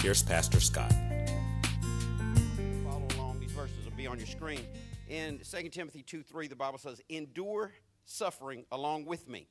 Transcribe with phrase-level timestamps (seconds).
[0.00, 0.92] here's Pastor Scott.
[2.84, 3.38] follow along.
[3.38, 4.66] These verses will be on your screen.
[5.08, 7.72] In 2 Timothy 2 3, the Bible says, Endure
[8.06, 9.46] suffering along with me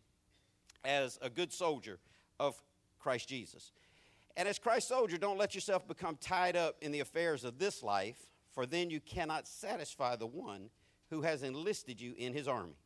[0.84, 2.00] as a good soldier
[2.40, 2.60] of
[3.00, 3.72] Christ Jesus.
[4.36, 7.84] And as Christ's soldier, don't let yourself become tied up in the affairs of this
[7.84, 8.18] life,
[8.52, 10.72] for then you cannot satisfy the one
[11.12, 12.78] who has enlisted you in his army.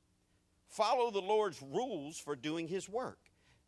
[0.67, 3.19] Follow the Lord's rules for doing his work,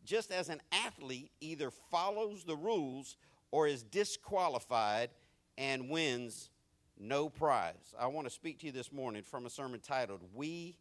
[0.04, 3.16] just as an athlete either follows the rules
[3.50, 5.10] or is disqualified
[5.58, 6.50] and wins
[6.98, 7.94] no prize.
[7.98, 10.76] I want to speak to you this morning from a sermon titled, We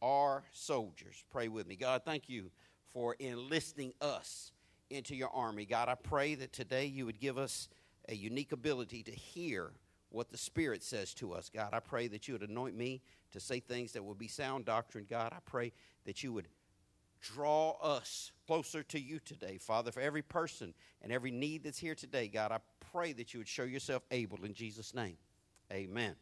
[0.00, 1.24] Are Soldiers.
[1.30, 1.76] Pray with me.
[1.76, 2.50] God, thank you
[2.86, 4.52] for enlisting us
[4.90, 5.66] into your army.
[5.66, 7.68] God, I pray that today you would give us
[8.08, 9.72] a unique ability to hear
[10.10, 11.50] what the Spirit says to us.
[11.54, 14.64] God, I pray that you would anoint me to say things that will be sound
[14.64, 15.06] doctrine.
[15.08, 15.72] God, I pray
[16.06, 16.48] that you would
[17.20, 19.58] draw us closer to you today.
[19.58, 22.58] Father, for every person and every need that's here today, God, I
[22.92, 25.16] pray that you would show yourself able in Jesus' name.
[25.72, 26.14] Amen.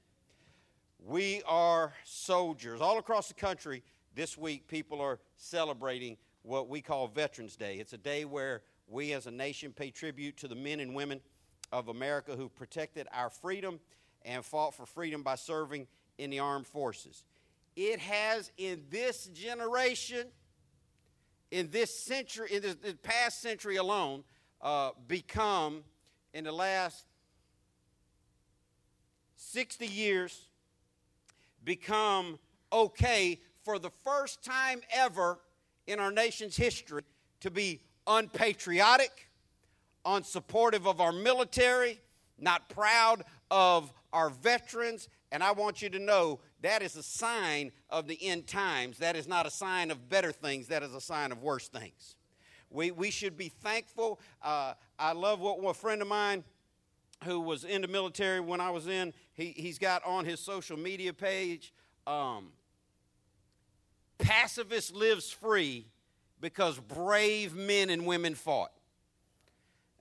[0.98, 2.80] We are soldiers.
[2.80, 3.82] All across the country
[4.14, 7.76] this week, people are celebrating what we call Veterans Day.
[7.76, 11.20] It's a day where we as a nation pay tribute to the men and women
[11.72, 13.80] of America who protected our freedom
[14.24, 15.86] and fought for freedom by serving
[16.18, 17.24] in the armed forces.
[17.76, 20.28] It has in this generation,
[21.50, 24.24] in this century, in the, the past century alone,
[24.60, 25.82] uh, become
[26.32, 27.06] in the last
[29.36, 30.48] 60 years
[31.64, 32.38] become
[32.72, 35.38] okay for the first time ever
[35.86, 37.02] in our nation's history
[37.40, 39.28] to be unpatriotic,
[40.04, 42.00] unsupportive of our military,
[42.38, 45.08] not proud of our veterans.
[45.32, 48.98] And I want you to know that is a sign of the end times.
[48.98, 52.16] That is not a sign of better things, that is a sign of worse things.
[52.70, 54.20] We, we should be thankful.
[54.42, 56.44] Uh, I love what a friend of mine
[57.24, 60.76] who was in the military when I was in, he, he's got on his social
[60.76, 61.72] media page,
[62.06, 62.48] um,
[64.18, 65.86] pacifist lives free
[66.40, 68.72] because brave men and women fought.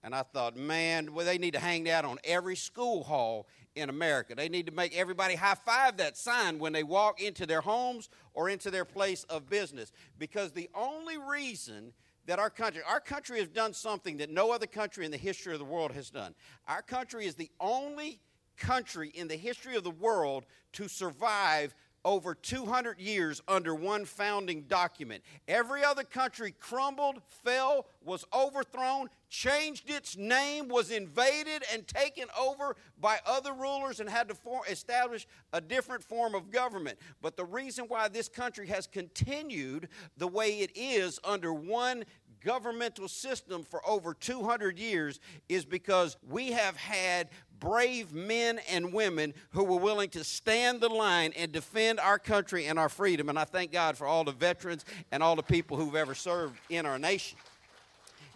[0.03, 3.89] And I thought, man, well, they need to hang that on every school hall in
[3.89, 4.35] America.
[4.35, 8.09] They need to make everybody high five that sign when they walk into their homes
[8.33, 9.91] or into their place of business.
[10.17, 11.93] Because the only reason
[12.25, 15.53] that our country, our country has done something that no other country in the history
[15.53, 16.33] of the world has done.
[16.67, 18.19] Our country is the only
[18.57, 24.61] country in the history of the world to survive over 200 years under one founding
[24.63, 25.23] document.
[25.47, 32.75] Every other country crumbled, fell, was overthrown, changed its name, was invaded, and taken over
[32.99, 36.97] by other rulers and had to form, establish a different form of government.
[37.21, 42.05] But the reason why this country has continued the way it is under one
[42.43, 45.19] governmental system for over 200 years
[45.49, 47.29] is because we have had
[47.59, 52.67] brave men and women who were willing to stand the line and defend our country
[52.67, 53.27] and our freedom.
[53.27, 56.57] And I thank God for all the veterans and all the people who've ever served
[56.69, 57.37] in our nation.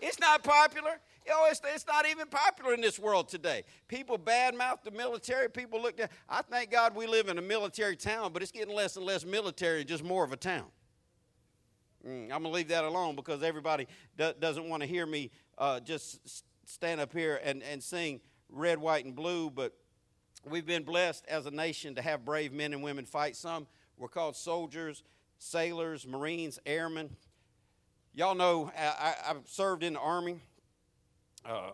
[0.02, 1.00] It's not popular.
[1.26, 3.64] You know, it's, it's not even popular in this world today.
[3.88, 5.50] People badmouth the military.
[5.50, 6.10] People look down.
[6.28, 9.26] I thank God we live in a military town, but it's getting less and less
[9.26, 10.66] military and just more of a town.
[12.08, 13.88] Mm, I'm going to leave that alone because everybody
[14.18, 18.80] do, doesn't want to hear me uh, just stand up here and, and sing red,
[18.80, 19.50] white, and blue.
[19.50, 19.74] But
[20.50, 23.36] we've been blessed as a nation to have brave men and women fight.
[23.36, 23.68] Some
[23.98, 25.04] were called soldiers,
[25.38, 27.10] sailors, Marines, airmen.
[28.14, 30.42] Y'all know I, I've served in the Army.
[31.46, 31.72] Uh,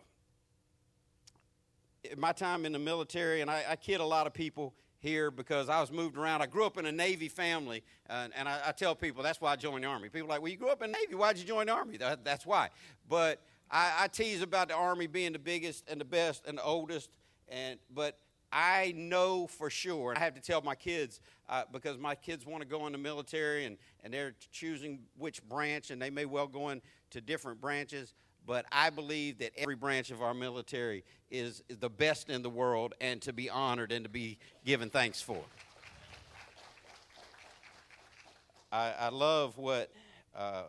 [2.17, 5.69] my time in the military, and I, I kid a lot of people here because
[5.69, 6.41] I was moved around.
[6.41, 9.53] I grew up in a Navy family, and, and I, I tell people that's why
[9.53, 10.09] I joined the Army.
[10.09, 11.15] People are like, well, you grew up in the Navy.
[11.15, 11.97] Why'd you join the Army?
[11.97, 12.69] That, that's why.
[13.09, 16.63] But I, I tease about the Army being the biggest and the best and the
[16.63, 17.09] oldest,
[17.47, 18.19] and but
[18.57, 20.13] I know for sure.
[20.15, 21.19] I have to tell my kids
[21.49, 25.43] uh, because my kids want to go in the military, and, and they're choosing which
[25.43, 28.13] branch, and they may well go into different branches
[28.45, 32.49] but I believe that every branch of our military is, is the best in the
[32.49, 35.41] world and to be honored and to be given thanks for.
[38.71, 39.91] I, I love what
[40.35, 40.63] uh,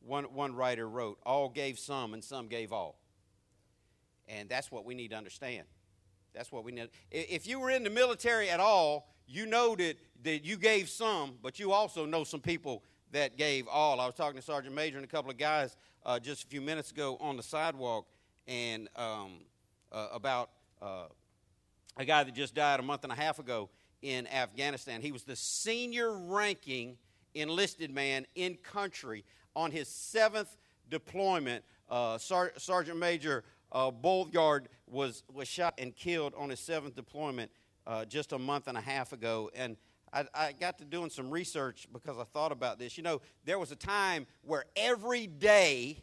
[0.00, 2.98] one, one writer wrote all gave some and some gave all.
[4.28, 5.64] And that's what we need to understand.
[6.34, 6.88] That's what we need.
[7.10, 11.34] If you were in the military at all, you know that, that you gave some,
[11.42, 12.82] but you also know some people
[13.12, 14.00] that gave all.
[14.00, 16.60] I was talking to Sergeant Major and a couple of guys uh, just a few
[16.60, 18.06] minutes ago on the sidewalk
[18.46, 19.32] and um,
[19.92, 20.50] uh, about
[20.82, 21.04] uh,
[21.96, 23.70] a guy that just died a month and a half ago
[24.02, 25.00] in Afghanistan.
[25.00, 26.96] He was the senior ranking
[27.34, 29.24] enlisted man in country
[29.56, 30.56] on his seventh
[30.90, 31.64] deployment.
[31.88, 33.44] Uh, Sar- Sergeant Major
[33.74, 33.90] uh,
[34.86, 37.50] was, was shot and killed on his seventh deployment
[37.86, 39.50] uh, just a month and a half ago.
[39.54, 39.76] And
[40.12, 42.96] I, I, got to doing some research because I thought about this.
[42.96, 45.98] You know, there was a time where every day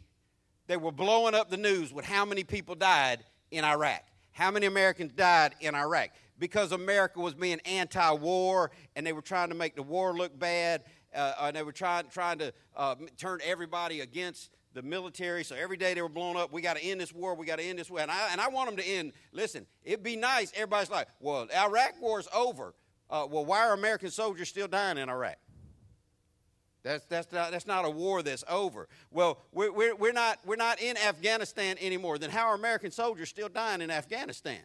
[0.66, 4.02] they were blowing up the news with how many people died in Iraq.
[4.32, 6.10] How many Americans died in Iraq?
[6.38, 10.38] Because America was being anti war and they were trying to make the war look
[10.38, 10.84] bad.
[11.14, 15.44] Uh, and they were trying, trying to uh, turn everybody against the military.
[15.44, 16.52] So every day they were blown up.
[16.52, 17.34] We got to end this war.
[17.34, 18.00] We got to end this war.
[18.00, 19.12] And I, and I want them to end.
[19.32, 20.52] Listen, it'd be nice.
[20.54, 22.74] Everybody's like, well, Iraq war's over.
[23.10, 25.36] Uh, well, why are American soldiers still dying in Iraq?
[26.82, 28.88] That's, that's, not, that's not a war that's over.
[29.10, 32.18] Well, we're, we're, we're, not, we're not in Afghanistan anymore.
[32.18, 34.58] Then how are American soldiers still dying in Afghanistan?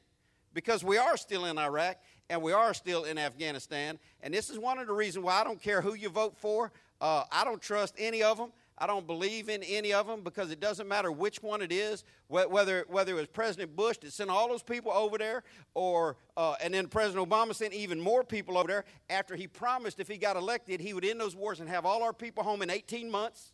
[0.53, 1.97] Because we are still in Iraq
[2.29, 3.99] and we are still in Afghanistan.
[4.21, 6.71] And this is one of the reasons why I don't care who you vote for.
[6.99, 8.51] Uh, I don't trust any of them.
[8.79, 12.03] I don't believe in any of them because it doesn't matter which one it is,
[12.27, 15.43] whether, whether it was President Bush that sent all those people over there,
[15.73, 19.99] or uh, and then President Obama sent even more people over there after he promised
[19.99, 22.61] if he got elected he would end those wars and have all our people home
[22.61, 23.51] in 18 months.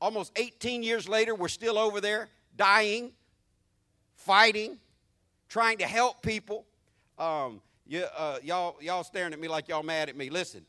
[0.00, 3.12] Almost 18 years later, we're still over there dying,
[4.14, 4.78] fighting,
[5.48, 6.64] trying to help people.
[7.18, 10.30] Um, you, uh, y'all, y'all staring at me like y'all mad at me.
[10.30, 10.64] Listen,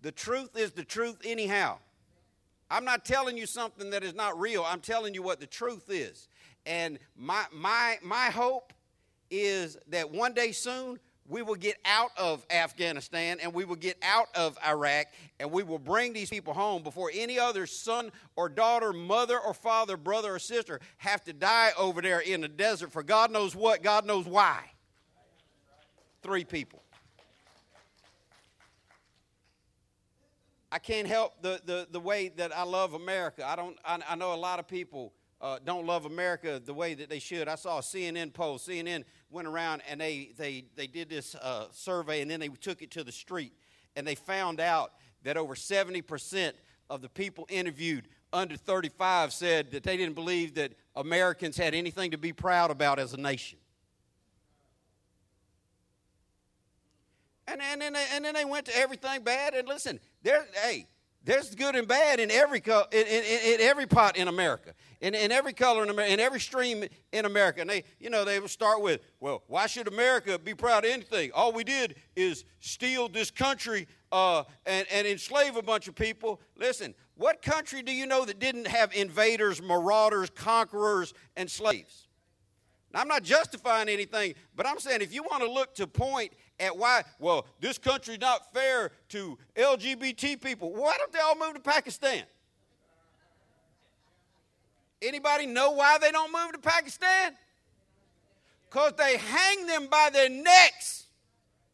[0.00, 1.78] the truth is the truth anyhow.
[2.70, 4.64] I'm not telling you something that is not real.
[4.66, 6.28] I'm telling you what the truth is.
[6.66, 8.72] And my, my, my hope
[9.30, 13.96] is that one day soon we will get out of Afghanistan and we will get
[14.02, 15.06] out of Iraq
[15.40, 19.54] and we will bring these people home before any other son or daughter, mother or
[19.54, 23.56] father, brother or sister have to die over there in the desert for God knows
[23.56, 24.60] what, God knows why.
[26.22, 26.83] Three people.
[30.74, 33.48] I can't help the, the, the way that I love America.
[33.48, 36.94] I, don't, I, I know a lot of people uh, don't love America the way
[36.94, 37.46] that they should.
[37.46, 38.58] I saw a CNN poll.
[38.58, 42.82] CNN went around and they, they, they did this uh, survey and then they took
[42.82, 43.52] it to the street.
[43.94, 46.54] And they found out that over 70%
[46.90, 52.10] of the people interviewed under 35 said that they didn't believe that Americans had anything
[52.10, 53.60] to be proud about as a nation.
[57.46, 59.54] And, and, then they, and then they went to everything bad.
[59.54, 60.88] And listen, there, hey,
[61.22, 63.24] there's good and bad in every, in, in,
[63.54, 67.24] in every pot in America, in, in every color in America, in every stream in
[67.24, 67.60] America.
[67.60, 70.90] And they, you know, they would start with, well, why should America be proud of
[70.90, 71.30] anything?
[71.34, 76.40] All we did is steal this country uh, and, and enslave a bunch of people.
[76.56, 82.08] Listen, what country do you know that didn't have invaders, marauders, conquerors, and slaves?
[82.92, 86.32] Now, I'm not justifying anything, but I'm saying if you want to look to point
[86.60, 90.72] at why, well, this country's not fair to LGBT people.
[90.72, 92.22] Why don't they all move to Pakistan?
[95.02, 97.32] Anybody know why they don't move to Pakistan?
[98.70, 101.06] Because they hang them by their necks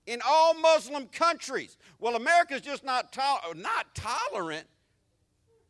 [0.07, 1.77] in all Muslim countries.
[1.99, 4.67] Well, America's just not, to- not tolerant.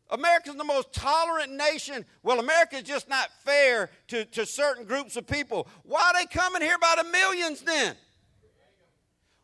[0.09, 2.05] America's the most tolerant nation.
[2.23, 5.67] Well, America's just not fair to, to certain groups of people.
[5.83, 7.95] Why are they coming here by the millions then?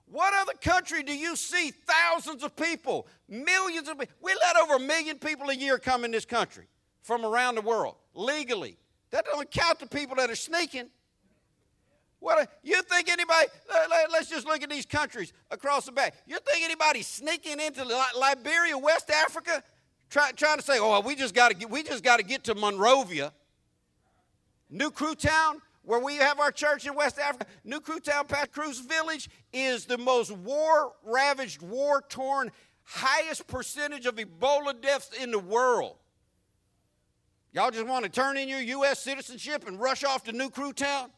[0.09, 4.15] What other country do you see thousands of people, millions of people?
[4.21, 6.67] We let over a million people a year come in this country
[7.01, 8.77] from around the world legally.
[9.11, 10.89] That doesn't count the people that are sneaking.
[12.19, 13.47] What you think anybody?
[13.89, 16.15] Let, us just look at these countries across the back.
[16.25, 17.85] You think anybody sneaking into
[18.17, 19.61] Liberia, West Africa,
[20.09, 22.55] try, trying to say, "Oh, we just got to we just got to get to
[22.55, 23.33] Monrovia,
[24.69, 25.61] New Kru Town"?
[25.87, 29.85] Where we have our church in West Africa, New Kru Town, Pat Cruz Village is
[29.85, 32.51] the most war ravaged, war torn,
[32.83, 35.95] highest percentage of Ebola deaths in the world.
[37.53, 38.99] Y'all just want to turn in your U.S.
[38.99, 41.09] citizenship and rush off to New Kru Town?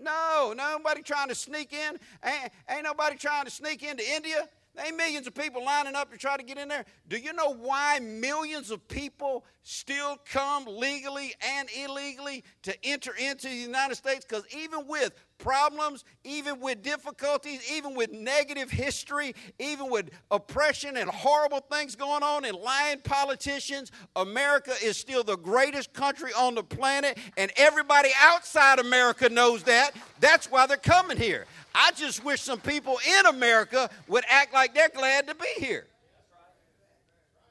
[0.00, 1.98] No, nobody trying to sneak in.
[2.24, 4.48] Ain't, ain't nobody trying to sneak into India.
[4.78, 6.84] There ain't millions of people lining up to try to get in there.
[7.08, 13.48] Do you know why millions of people still come legally and illegally to enter into
[13.48, 14.24] the United States?
[14.24, 21.08] Because even with problems, even with difficulties, even with negative history, even with oppression and
[21.08, 26.62] horrible things going on and lying politicians, America is still the greatest country on the
[26.62, 29.92] planet, and everybody outside America knows that.
[30.20, 31.46] That's why they're coming here.
[31.74, 35.86] I just wish some people in America would act like they're glad to be here.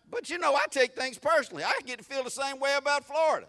[0.09, 1.63] But you know, I take things personally.
[1.63, 3.47] I get to feel the same way about Florida.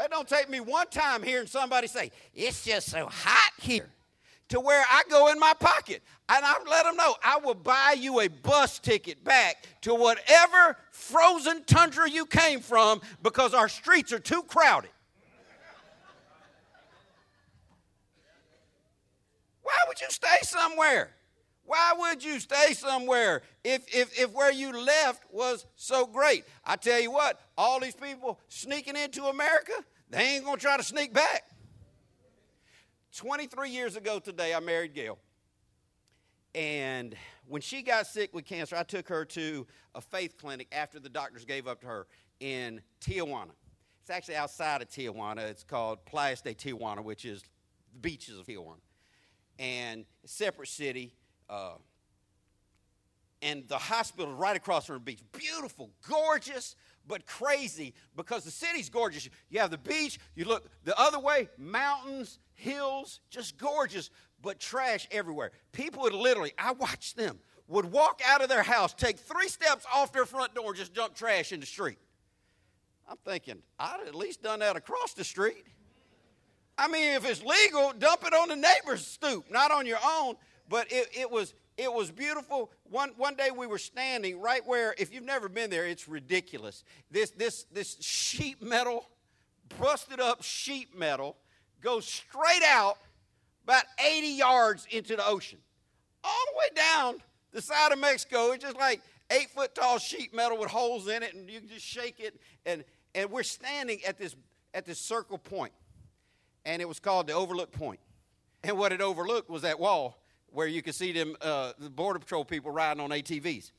[0.00, 3.90] It don't take me one time hearing somebody say, it's just so hot here,
[4.48, 7.96] to where I go in my pocket and I let them know I will buy
[7.98, 14.12] you a bus ticket back to whatever frozen tundra you came from because our streets
[14.12, 14.90] are too crowded.
[19.62, 21.10] Why would you stay somewhere?
[21.64, 26.44] Why would you stay somewhere if, if, if where you left was so great?
[26.64, 29.74] I tell you what, all these people sneaking into America,
[30.10, 31.44] they ain't gonna try to sneak back.
[33.16, 35.18] 23 years ago today, I married Gail.
[36.54, 37.14] And
[37.46, 41.08] when she got sick with cancer, I took her to a faith clinic after the
[41.08, 42.06] doctors gave up to her
[42.40, 43.52] in Tijuana.
[44.00, 45.48] It's actually outside of Tijuana.
[45.48, 47.42] It's called Playas de Tijuana, which is
[47.92, 48.80] the beaches of Tijuana.
[49.58, 51.14] And separate city.
[51.48, 51.74] Uh,
[53.42, 55.22] and the hospital is right across from the beach.
[55.32, 56.74] Beautiful, gorgeous,
[57.10, 59.28] but crazy because the city's gorgeous.
[59.50, 65.08] You have the beach, you look the other way, mountains, hills, just gorgeous, but trash
[65.10, 65.50] everywhere.
[65.72, 69.84] People would literally, I watched them, would walk out of their house, take three steps
[69.92, 71.98] off their front door, and just dump trash in the street.
[73.08, 75.66] I'm thinking, I'd at least done that across the street.
[76.78, 80.36] I mean, if it's legal, dump it on the neighbor's stoop, not on your own.
[80.68, 82.70] But it, it was it was beautiful.
[82.90, 86.84] One, one day we were standing right where, if you've never been there, it's ridiculous.
[87.10, 89.08] This, this, this sheet metal,
[89.78, 91.38] busted up sheet metal,
[91.80, 92.98] goes straight out
[93.64, 95.58] about 80 yards into the ocean.
[96.22, 97.22] All the way down
[97.52, 98.50] the side of Mexico.
[98.50, 101.68] It's just like eight foot tall sheet metal with holes in it, and you can
[101.70, 102.38] just shake it.
[102.66, 102.84] And,
[103.14, 104.36] and we're standing at this,
[104.74, 105.72] at this circle point,
[106.66, 108.00] and it was called the Overlook Point.
[108.62, 110.19] And what it overlooked was that wall
[110.52, 113.70] where you could see them, uh, the Border Patrol people riding on ATVs.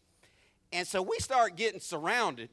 [0.73, 2.49] And so we start getting surrounded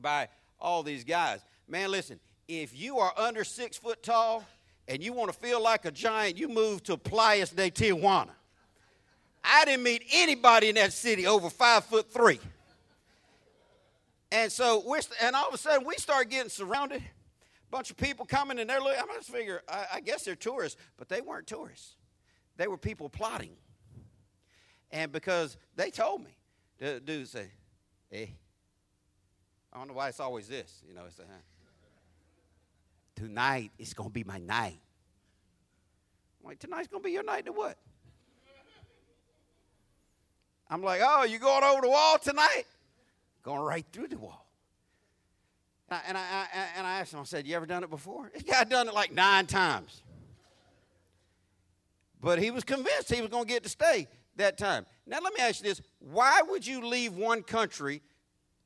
[0.00, 0.28] by
[0.58, 1.40] all these guys.
[1.68, 2.18] Man, listen,
[2.48, 4.44] if you are under six foot tall
[4.88, 8.30] and you want to feel like a giant, you move to Playas de Tijuana.
[9.42, 12.40] I didn't meet anybody in that city over five foot three.
[14.32, 17.02] And so we're, and all of a sudden we start getting surrounded.
[17.02, 19.00] A Bunch of people coming and they're looking.
[19.00, 21.94] I just figure, I, I guess they're tourists, but they weren't tourists.
[22.60, 23.56] They were people plotting.
[24.90, 26.36] And because they told me,
[26.76, 27.46] the dude say,
[28.10, 28.26] hey, eh,
[29.72, 31.04] I don't know why it's always this, you know.
[31.06, 31.22] It's a,
[33.18, 34.78] tonight it's gonna be my night.
[36.38, 37.78] I'm like, tonight's gonna be your night to what?
[40.68, 42.64] I'm like, oh, you going over the wall tonight?
[43.42, 44.46] Going right through the wall.
[45.88, 48.30] And I, and I, and I asked him, I said, you ever done it before?
[48.34, 50.02] This guy done it like nine times.
[52.20, 54.86] But he was convinced he was going to get to stay that time.
[55.06, 58.02] Now, let me ask you this why would you leave one country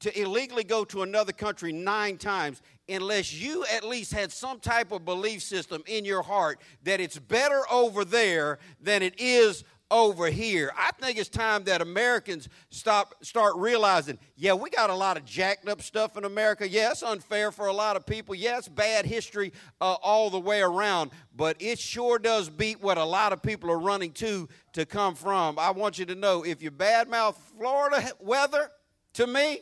[0.01, 4.93] to illegally go to another country nine times unless you at least had some type
[4.93, 10.27] of belief system in your heart that it's better over there than it is over
[10.29, 10.73] here.
[10.77, 15.25] I think it's time that Americans stop start realizing, yeah, we got a lot of
[15.25, 16.69] jacked up stuff in America.
[16.69, 18.35] Yeah, it's unfair for a lot of people.
[18.35, 22.99] Yeah, it's bad history uh, all the way around, but it sure does beat what
[22.99, 25.59] a lot of people are running to to come from.
[25.59, 28.71] I want you to know if you badmouth Florida weather
[29.15, 29.61] to me,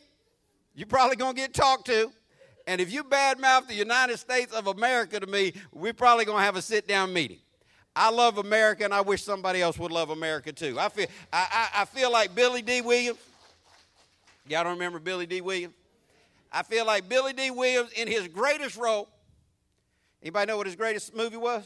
[0.73, 2.11] you're probably going to get talked to.
[2.65, 6.43] And if you badmouth the United States of America to me, we're probably going to
[6.43, 7.39] have a sit down meeting.
[7.95, 10.79] I love America, and I wish somebody else would love America too.
[10.79, 13.19] I feel, I, I, I feel like Billy Dee Williams.
[14.47, 15.75] Y'all don't remember Billy Dee Williams?
[16.51, 19.07] I feel like Billy Dee Williams in his greatest role.
[20.21, 21.63] Anybody know what his greatest movie was?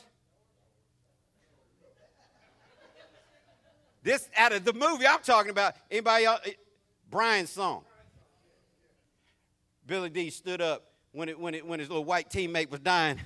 [4.03, 5.75] This out of the movie I'm talking about.
[5.91, 6.39] Anybody else?
[6.45, 6.51] Eh,
[7.09, 7.83] Brian's song.
[9.85, 10.29] Billy D.
[10.29, 13.19] stood up when, it, when, it, when his little white teammate was dying,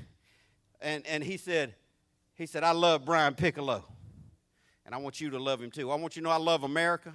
[0.82, 1.76] and, and he said,
[2.42, 3.86] he said, I love Brian Piccolo,
[4.86, 5.92] and I want you to love him too.
[5.92, 7.14] I want you to know I love America,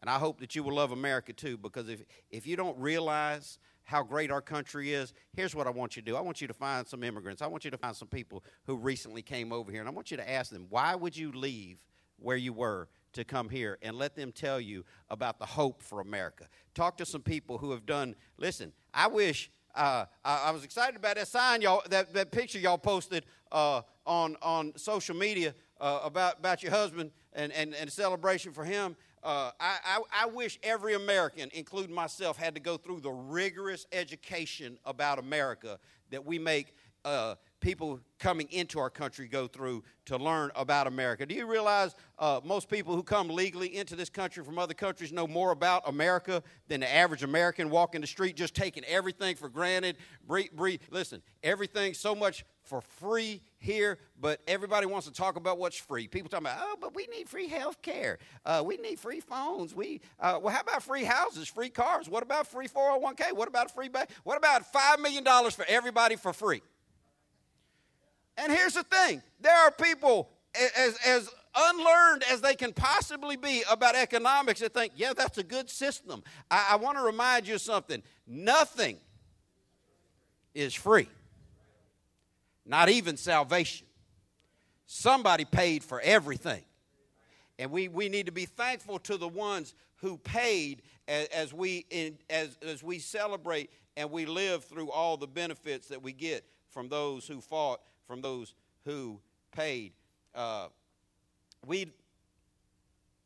[0.00, 3.58] and I hope that you will love America too, because if, if you don't realize
[3.84, 6.16] how great our country is, here's what I want you to do.
[6.16, 7.42] I want you to find some immigrants.
[7.42, 10.10] I want you to find some people who recently came over here, and I want
[10.10, 11.78] you to ask them, why would you leave
[12.18, 16.00] where you were to come here and let them tell you about the hope for
[16.00, 16.46] America.
[16.74, 19.50] Talk to some people who have done, listen, I wish.
[19.74, 21.82] Uh, I, I, was excited about that sign, y'all.
[21.88, 27.10] That, that picture y'all posted uh, on on social media uh, about about your husband
[27.32, 28.96] and, and, and celebration for him.
[29.22, 33.86] Uh, I, I, I, wish every American, including myself, had to go through the rigorous
[33.92, 35.78] education about America
[36.10, 41.24] that we make uh, people coming into our country go through to learn about America.
[41.24, 45.12] Do you realize uh, most people who come legally into this country from other countries
[45.12, 49.48] know more about America than the average American walking the street, just taking everything for
[49.48, 49.96] granted?
[50.90, 56.06] Listen, everything so much for free here, but everybody wants to talk about what's free.
[56.06, 58.18] People talking about, oh, but we need free health care.
[58.44, 59.74] Uh, we need free phones.
[59.74, 62.08] We, uh, well, how about free houses, free cars?
[62.08, 63.32] What about free 401k?
[63.34, 64.10] What about free bank?
[64.24, 66.60] What about $5 million for everybody for free?
[68.36, 70.30] And here's the thing there are people
[70.76, 75.42] as, as unlearned as they can possibly be about economics that think, yeah, that's a
[75.42, 76.22] good system.
[76.50, 78.98] I, I want to remind you of something nothing
[80.54, 81.08] is free,
[82.66, 83.86] not even salvation.
[84.86, 86.62] Somebody paid for everything.
[87.58, 91.86] And we, we need to be thankful to the ones who paid as, as we,
[91.90, 96.44] in, as, as we celebrate and we live through all the benefits that we get
[96.70, 97.80] from those who fought
[98.12, 98.52] from those
[98.84, 99.18] who
[99.52, 99.94] paid.
[100.34, 100.66] Uh,
[101.66, 101.90] we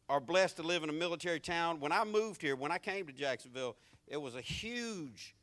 [0.08, 1.80] are blessed to live in a military town.
[1.80, 3.74] When I moved here, when I came to Jacksonville,
[4.06, 5.34] it was a huge,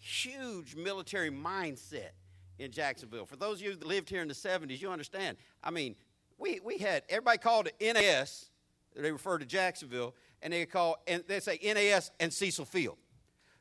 [0.00, 2.10] huge military mindset
[2.58, 3.26] in Jacksonville.
[3.26, 5.36] For those of you that lived here in the 70s, you understand.
[5.62, 5.94] I mean,
[6.36, 8.50] we, we had, everybody called it NAS,
[8.96, 12.96] they refer to Jacksonville, and they call, and they say NAS and Cecil Field.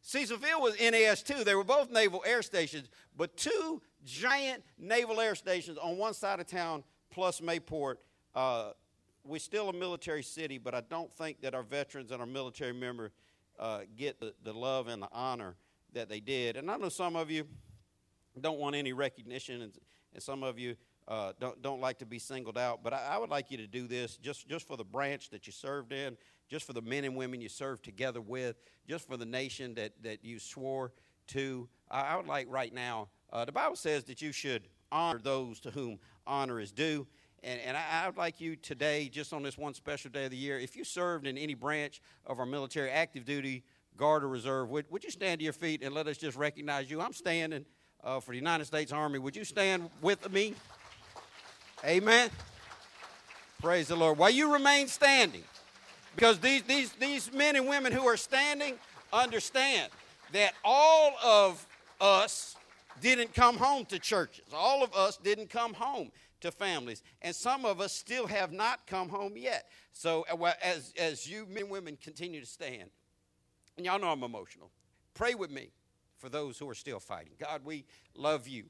[0.01, 1.43] Cecil Field was NAS too.
[1.43, 6.39] They were both naval air stations, but two giant naval air stations on one side
[6.39, 7.95] of town plus Mayport.
[8.35, 8.71] Uh,
[9.23, 12.73] we're still a military city, but I don't think that our veterans and our military
[12.73, 13.11] members
[13.59, 15.55] uh, get the, the love and the honor
[15.93, 16.55] that they did.
[16.55, 17.45] And I know some of you
[18.39, 19.73] don't want any recognition, and,
[20.13, 20.75] and some of you
[21.07, 22.83] uh, don't, don't like to be singled out.
[22.83, 25.47] But I, I, would like you to do this just, just for the branch that
[25.47, 26.15] you served in,
[26.47, 28.55] just for the men and women you served together with,
[28.87, 30.93] just for the nation that, that you swore
[31.27, 31.67] to.
[31.89, 35.59] I, I would like right now uh, the Bible says that you should honor those
[35.61, 37.07] to whom honor is due.
[37.43, 40.31] And, and I, I, would like you today, just on this one special day of
[40.31, 43.63] the year, if you served in any branch of our military, active duty,
[43.95, 46.91] guard, or reserve, would, would you stand to your feet and let us just recognize
[46.91, 46.99] you?
[46.99, 47.65] I'm standing
[48.03, 49.19] uh, for the United States Army.
[49.19, 50.53] Would you stand with me?
[51.85, 52.29] Amen.
[53.61, 54.17] Praise the Lord.
[54.17, 55.43] While you remain standing,
[56.15, 58.75] because these, these, these men and women who are standing
[59.13, 59.91] understand
[60.33, 61.65] that all of
[62.01, 62.55] us
[63.01, 64.45] didn't come home to churches.
[64.53, 67.03] All of us didn't come home to families.
[67.21, 69.69] And some of us still have not come home yet.
[69.93, 72.89] So uh, as, as you men and women continue to stand,
[73.77, 74.71] and y'all know I'm emotional,
[75.13, 75.71] pray with me
[76.17, 77.33] for those who are still fighting.
[77.39, 77.85] God, we
[78.15, 78.65] love you.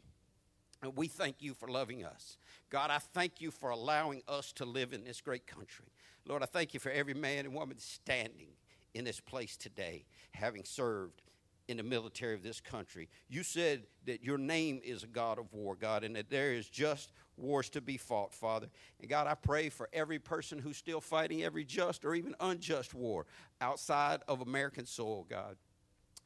[0.81, 2.37] And we thank you for loving us.
[2.69, 5.87] God, I thank you for allowing us to live in this great country.
[6.25, 8.47] Lord, I thank you for every man and woman standing
[8.93, 11.21] in this place today, having served
[11.69, 13.07] in the military of this country.
[13.29, 16.67] You said that your name is a God of war, God, and that there is
[16.67, 18.67] just wars to be fought, Father.
[18.99, 22.95] And God, I pray for every person who's still fighting every just or even unjust
[22.95, 23.27] war
[23.61, 25.57] outside of American soil, God.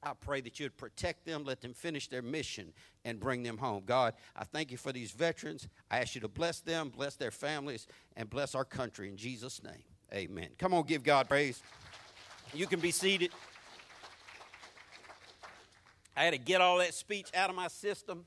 [0.02, 2.72] I pray that you'd protect them, let them finish their mission,
[3.04, 3.84] and bring them home.
[3.86, 5.68] God, I thank you for these veterans.
[5.92, 9.62] I ask you to bless them, bless their families, and bless our country in Jesus'
[9.62, 9.84] name.
[10.14, 10.50] Amen.
[10.58, 11.62] Come on, give God praise.
[12.54, 13.32] You can be seated.
[16.16, 18.26] I had to get all that speech out of my system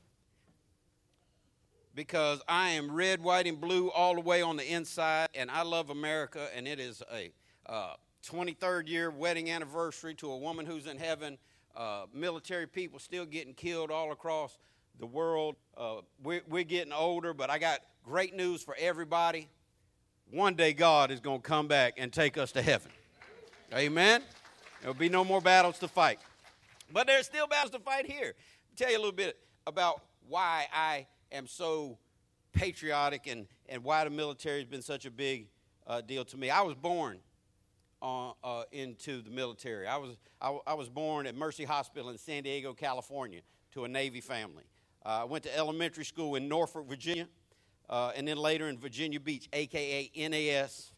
[1.94, 5.62] because I am red, white, and blue all the way on the inside, and I
[5.62, 7.32] love America, and it is a
[7.66, 7.94] uh,
[8.26, 11.38] 23rd year wedding anniversary to a woman who's in heaven.
[11.76, 14.58] Uh, military people still getting killed all across
[14.98, 15.56] the world.
[15.76, 19.48] Uh, we're, we're getting older, but I got great news for everybody.
[20.30, 22.90] One day God is going to come back and take us to heaven.
[23.72, 24.22] Amen.
[24.80, 26.18] There'll be no more battles to fight.
[26.92, 28.34] But there's still battles to fight here.
[28.36, 31.98] I'll tell you a little bit about why I am so
[32.52, 35.48] patriotic and, and why the military has been such a big
[35.86, 36.50] uh, deal to me.
[36.50, 37.18] I was born
[38.02, 39.86] uh, uh, into the military.
[39.86, 43.40] I was, I, I, was born at Mercy Hospital in San Diego, California,
[43.72, 44.64] to a Navy family.
[45.04, 47.28] Uh, I went to elementary school in Norfolk, Virginia,
[47.88, 50.92] uh, and then later in Virginia Beach, aka NAS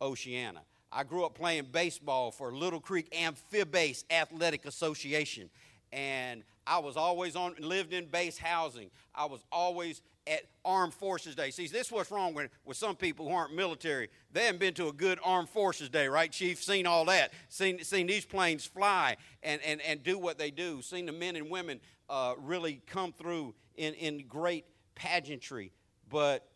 [0.00, 0.60] Oceana.
[0.92, 5.50] I grew up playing baseball for Little Creek Amphibase Athletic Association.
[5.92, 8.90] And I was always on, lived in base housing.
[9.14, 11.50] I was always at Armed Forces Day.
[11.50, 14.08] See, this is what's wrong with, with some people who aren't military.
[14.32, 16.62] They haven't been to a good Armed Forces Day, right, Chief?
[16.62, 17.32] Seen all that.
[17.48, 20.82] Seen, seen these planes fly and, and, and do what they do.
[20.82, 25.72] Seen the men and women uh, really come through in, in great pageantry.
[26.08, 26.48] But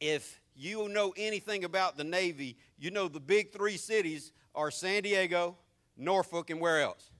[0.00, 5.02] if you know anything about the Navy, you know the big three cities are San
[5.02, 5.56] Diego,
[5.96, 7.10] Norfolk, and where else?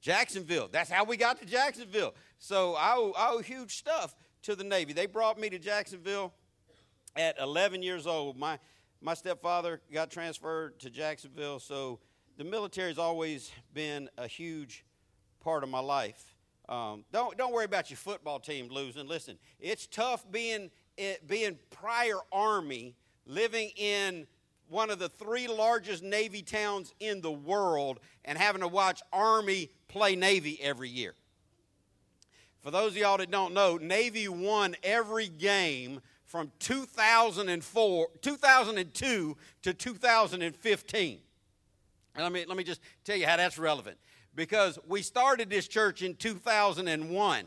[0.00, 0.68] Jacksonville.
[0.70, 2.14] That's how we got to Jacksonville.
[2.38, 4.92] So I owe, I owe huge stuff to the Navy.
[4.92, 6.32] They brought me to Jacksonville
[7.16, 8.38] at 11 years old.
[8.38, 8.58] My,
[9.00, 11.98] my stepfather got transferred to Jacksonville, so
[12.36, 14.84] the military's always been a huge
[15.40, 16.34] part of my life.
[16.68, 19.06] Um, don't, don't worry about your football team losing.
[19.06, 22.94] Listen, it's tough being, eh, being prior Army,
[23.26, 24.26] living in
[24.68, 29.70] one of the three largest Navy towns in the world, and having to watch Army
[29.88, 31.14] play Navy every year.
[32.60, 39.74] For those of y'all that don't know, Navy won every game from 2004, 2002 to
[39.74, 41.18] 2015.
[42.16, 43.98] And let me, let me just tell you how that's relevant.
[44.34, 47.44] Because we started this church in 2001.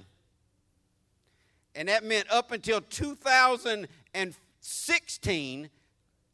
[1.76, 5.70] And that meant up until 2016,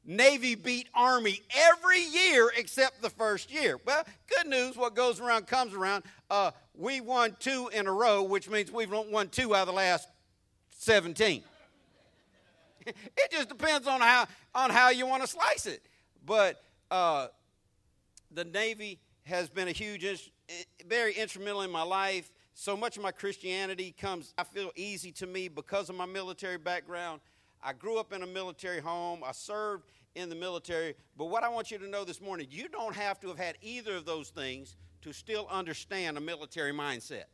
[0.06, 3.80] Navy beat Army every year except the first year.
[3.86, 6.04] Well, good news, what goes around comes around.
[6.30, 9.74] Uh, we won two in a row, which means we've won two out of the
[9.74, 10.08] last
[10.78, 11.44] 17.
[12.86, 15.82] it just depends on how, on how you want to slice it.
[16.26, 17.28] But uh,
[18.32, 20.54] the Navy has been a huge, eh,
[20.88, 22.32] very instrumental in my life.
[22.58, 26.58] So much of my Christianity comes, I feel, easy to me because of my military
[26.58, 27.20] background.
[27.62, 29.24] I grew up in a military home.
[29.26, 29.84] I served
[30.16, 30.96] in the military.
[31.18, 33.58] But what I want you to know this morning, you don't have to have had
[33.62, 37.26] either of those things to still understand a military mindset.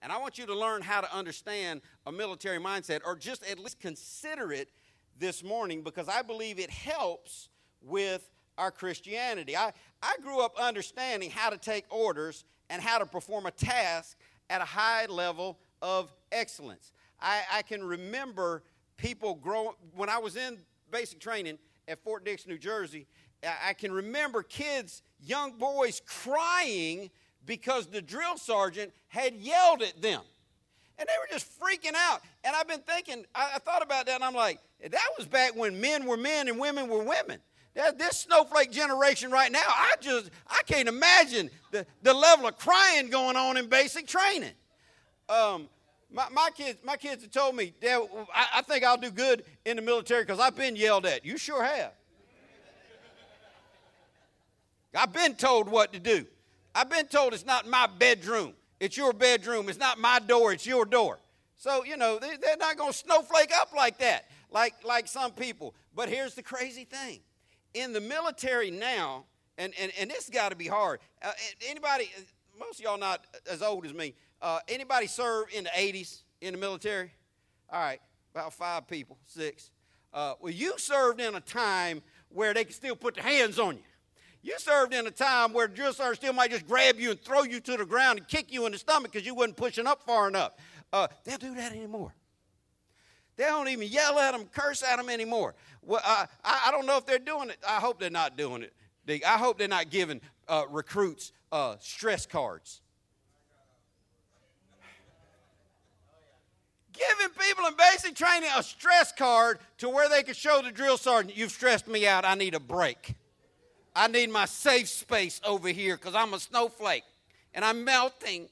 [0.00, 3.58] And I want you to learn how to understand a military mindset or just at
[3.58, 4.70] least consider it
[5.18, 7.50] this morning because I believe it helps
[7.82, 9.58] with our Christianity.
[9.58, 14.16] I, I grew up understanding how to take orders and how to perform a task
[14.50, 16.92] at a high level of excellence.
[17.20, 18.62] I, I can remember
[18.96, 20.58] people grow when I was in
[20.90, 23.06] basic training at Fort Dix, New Jersey.
[23.66, 27.10] I can remember kids, young boys, crying
[27.44, 30.22] because the drill sergeant had yelled at them.
[30.98, 32.20] And they were just freaking out.
[32.44, 35.56] And I've been thinking, I, I thought about that, and I'm like, that was back
[35.56, 37.40] when men were men and women were women.
[37.74, 43.10] This snowflake generation right now, I just, I can't imagine the, the level of crying
[43.10, 44.52] going on in basic training.
[45.28, 45.68] Um,
[46.12, 48.00] my, my, kids, my kids have told me, Dad,
[48.32, 51.24] I, I think I'll do good in the military because I've been yelled at.
[51.24, 51.92] You sure have.
[54.94, 56.24] I've been told what to do.
[56.76, 58.54] I've been told it's not my bedroom.
[58.78, 59.68] It's your bedroom.
[59.68, 60.52] It's not my door.
[60.52, 61.18] It's your door.
[61.56, 65.32] So, you know, they, they're not going to snowflake up like that, like, like some
[65.32, 65.74] people.
[65.94, 67.20] But here's the crazy thing
[67.74, 69.24] in the military now,
[69.58, 71.00] and, and, and this got to be hard.
[71.22, 71.32] Uh,
[71.68, 72.10] anybody,
[72.58, 76.54] most of y'all not as old as me, uh, anybody serve in the 80s in
[76.54, 77.12] the military?
[77.70, 78.00] All right,
[78.34, 79.70] about five people, six.
[80.12, 83.76] Uh, well, you served in a time where they could still put their hands on
[83.76, 83.82] you.
[84.42, 87.44] You served in a time where drill sergeant still might just grab you and throw
[87.44, 90.02] you to the ground and kick you in the stomach because you wasn't pushing up
[90.02, 90.52] far enough.
[90.92, 92.14] Uh, they don't do that anymore.
[93.36, 95.54] They don't even yell at them, curse at them anymore.
[95.82, 97.58] Well, I, I don't know if they're doing it.
[97.66, 98.72] I hope they're not doing it.
[99.24, 102.80] I hope they're not giving uh, recruits uh, stress cards.
[106.92, 110.96] Giving people in basic training a stress card to where they can show the drill
[110.96, 113.16] sergeant, you've stressed me out, I need a break.
[113.96, 117.04] I need my safe space over here because I'm a snowflake
[117.52, 118.48] and I'm melting.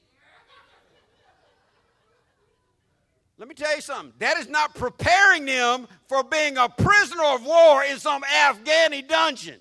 [3.37, 4.13] Let me tell you something.
[4.19, 9.59] That is not preparing them for being a prisoner of war in some Afghani dungeon.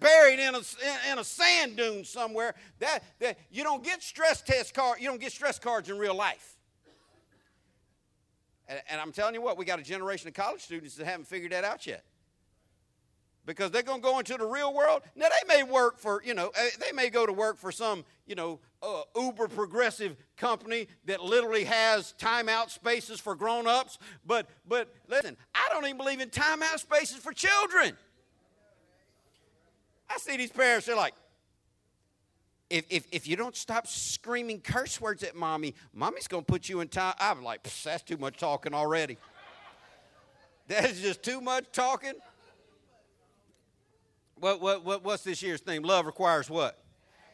[0.00, 0.60] Buried in a,
[1.10, 2.54] in a sand dune somewhere.
[2.80, 6.14] That, that you don't get stress test card, you don't get stress cards in real
[6.14, 6.56] life.
[8.68, 11.26] And, and I'm telling you what, we got a generation of college students that haven't
[11.26, 12.04] figured that out yet
[13.46, 15.02] because they're going to go into the real world.
[15.14, 18.04] Now, they may work for, you know, eh, they may go to work for some,
[18.26, 23.98] you know, uh, uber progressive company that literally has timeout spaces for grown ups.
[24.26, 27.96] But, but listen, I don't even believe in timeout spaces for children.
[30.08, 31.14] I see these parents, they're like,
[32.70, 36.68] if, if, if you don't stop screaming curse words at mommy, mommy's going to put
[36.68, 37.14] you in time.
[37.18, 39.18] I'm like, that's too much talking already.
[40.68, 42.14] that is just too much talking.
[44.44, 45.82] What, what, what, what's this year's theme?
[45.82, 46.78] Love requires what?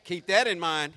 [0.04, 0.92] Keep that in mind.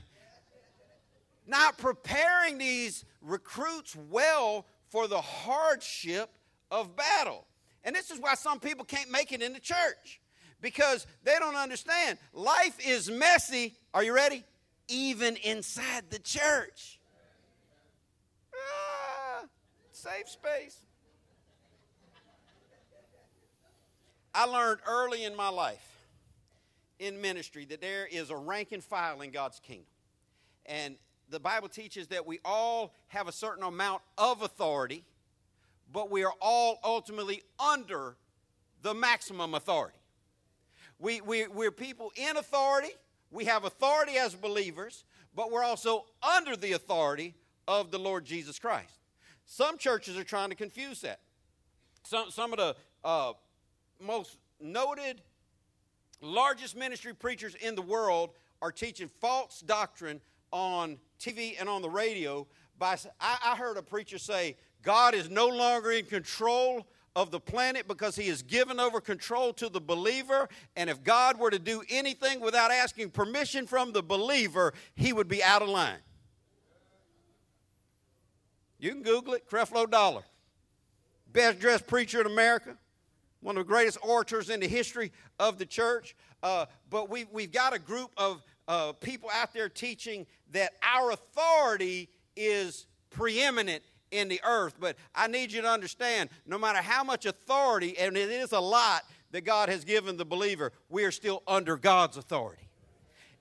[1.48, 6.30] not preparing these recruits well for the hardship
[6.70, 7.48] of battle.
[7.84, 10.22] And this is why some people can't make it in the church
[10.62, 12.20] because they don't understand.
[12.32, 13.74] Life is messy.
[13.92, 14.44] Are you ready?
[14.90, 17.00] Even inside the church.
[18.54, 19.46] Ah,
[19.92, 20.78] safe space.
[24.36, 25.93] I learned early in my life
[27.00, 29.86] in ministry that there is a rank and file in God's kingdom.
[30.66, 30.96] And
[31.30, 35.04] the Bible teaches that we all have a certain amount of authority,
[35.92, 38.16] but we are all ultimately under
[38.82, 39.98] the maximum authority.
[41.00, 42.92] We, we, we're people in authority,
[43.32, 47.36] we have authority as believers, but we're also under the authority
[47.68, 49.00] of the Lord Jesus Christ.
[49.46, 51.20] Some churches are trying to confuse that.
[52.04, 53.34] Some, some of the uh,
[54.00, 55.22] most noted,
[56.24, 58.32] largest ministry preachers in the world
[58.62, 62.48] are teaching false doctrine on TV and on the radio.
[62.80, 67.40] By, I, I heard a preacher say, God is no longer in control of the
[67.40, 70.50] planet because he has given over control to the believer.
[70.76, 75.28] And if God were to do anything without asking permission from the believer, he would
[75.28, 76.00] be out of line.
[78.80, 80.24] You can Google it, Creflo Dollar.
[81.32, 82.78] Best dressed preacher in America,
[83.44, 86.16] one of the greatest orators in the history of the church.
[86.42, 91.12] Uh, but we, we've got a group of uh, people out there teaching that our
[91.12, 94.76] authority is preeminent in the earth.
[94.80, 98.60] But I need you to understand no matter how much authority, and it is a
[98.60, 102.70] lot that God has given the believer, we are still under God's authority.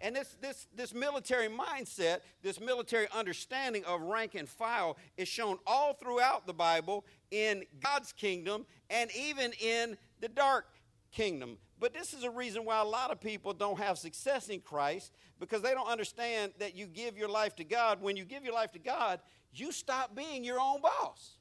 [0.03, 5.59] And this, this, this military mindset, this military understanding of rank and file is shown
[5.65, 10.67] all throughout the Bible in God's kingdom and even in the dark
[11.13, 11.57] kingdom.
[11.79, 15.13] But this is a reason why a lot of people don't have success in Christ
[15.39, 18.03] because they don't understand that you give your life to God.
[18.03, 19.21] When you give your life to God,
[19.55, 21.37] you stop being your own boss.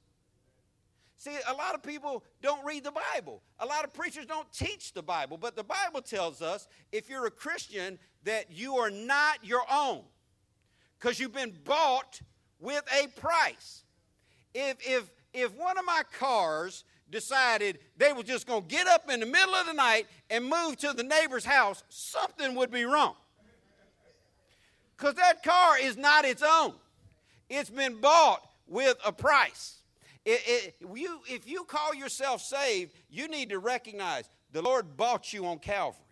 [1.22, 3.44] See, a lot of people don't read the Bible.
[3.60, 5.38] A lot of preachers don't teach the Bible.
[5.38, 10.02] But the Bible tells us if you're a Christian that you are not your own
[10.98, 12.20] because you've been bought
[12.60, 13.84] with a price.
[14.56, 19.08] If, if, if one of my cars decided they were just going to get up
[19.08, 22.86] in the middle of the night and move to the neighbor's house, something would be
[22.86, 23.14] wrong.
[24.98, 26.74] Because that car is not its own,
[27.48, 29.81] it's been bought with a price.
[30.26, 35.34] It, it, you, if you call yourself saved, you need to recognize the Lord bought
[35.34, 36.04] you on Calvary.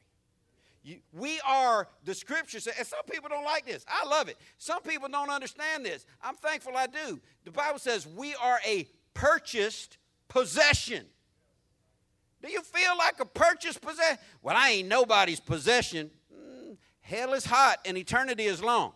[0.82, 3.86] You, we are, the scripture says, and some people don't like this.
[3.88, 4.38] I love it.
[4.58, 6.06] Some people don't understand this.
[6.24, 7.20] I'm thankful I do.
[7.44, 11.06] The Bible says we are a purchased possession.
[12.42, 14.18] Do you feel like a purchased possession?
[14.42, 16.10] Well, I ain't nobody's possession.
[16.34, 18.94] Mm, hell is hot and eternity is long.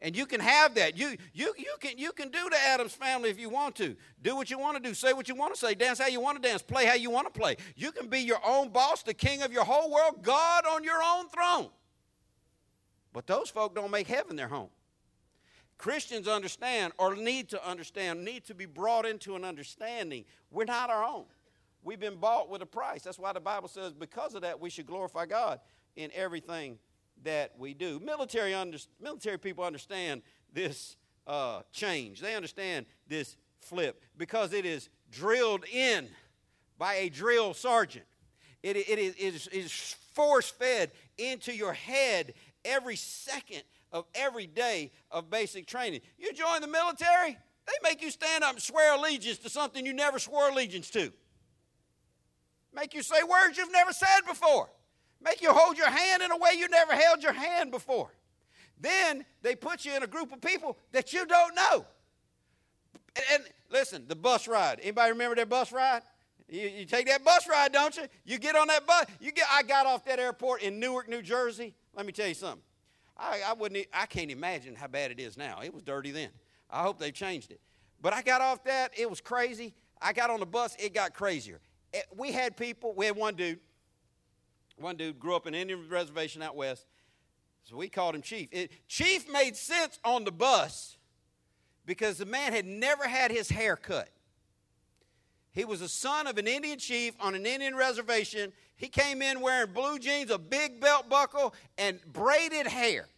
[0.00, 0.96] And you can have that.
[0.96, 3.96] You, you, you, can, you can do the Adams family if you want to.
[4.22, 4.94] Do what you want to do.
[4.94, 5.74] Say what you want to say.
[5.74, 6.60] Dance how you want to dance.
[6.62, 7.56] Play how you want to play.
[7.76, 11.02] You can be your own boss, the king of your whole world, God on your
[11.02, 11.70] own throne.
[13.14, 14.68] But those folk don't make heaven their home.
[15.78, 20.24] Christians understand or need to understand, need to be brought into an understanding.
[20.50, 21.24] We're not our own.
[21.82, 23.02] We've been bought with a price.
[23.02, 25.60] That's why the Bible says, because of that, we should glorify God
[25.94, 26.78] in everything
[27.24, 28.00] that we do.
[28.00, 34.88] Military, under, military people understand this uh, change, they understand this flip because it is
[35.10, 36.08] drilled in
[36.78, 38.06] by a drill sergeant.
[38.62, 44.46] It, it is, it is, is force fed into your head every second of every
[44.46, 46.00] day of basic training.
[46.18, 49.92] You join the military, they make you stand up and swear allegiance to something you
[49.92, 51.12] never swore allegiance to.
[52.72, 54.68] Make you say words you've never said before.
[55.20, 58.10] Make you hold your hand in a way you never held your hand before.
[58.78, 61.86] Then they put you in a group of people that you don't know.
[63.16, 64.80] And, and listen, the bus ride.
[64.82, 66.02] Anybody remember that bus ride?
[66.48, 68.04] You, you, take that bus ride, don't you?
[68.24, 69.06] You get on that bus.
[69.20, 69.46] You get.
[69.50, 71.74] I got off that airport in Newark, New Jersey.
[71.94, 72.62] Let me tell you something.
[73.16, 73.86] I, I wouldn't.
[73.92, 75.60] I can't imagine how bad it is now.
[75.62, 76.28] It was dirty then.
[76.70, 77.60] I hope they've changed it.
[78.00, 78.92] But I got off that.
[78.96, 79.74] It was crazy.
[80.00, 80.76] I got on the bus.
[80.78, 81.60] It got crazier.
[81.92, 82.94] It, we had people.
[82.94, 83.58] We had one dude.
[84.76, 86.86] One dude grew up in Indian reservation out west,
[87.64, 88.48] so we called him Chief.
[88.52, 90.96] It, Chief made sense on the bus
[91.86, 94.08] because the man had never had his hair cut.
[95.52, 98.52] He was a son of an Indian chief on an Indian reservation.
[98.76, 103.08] He came in wearing blue jeans, a big belt buckle, and braided hair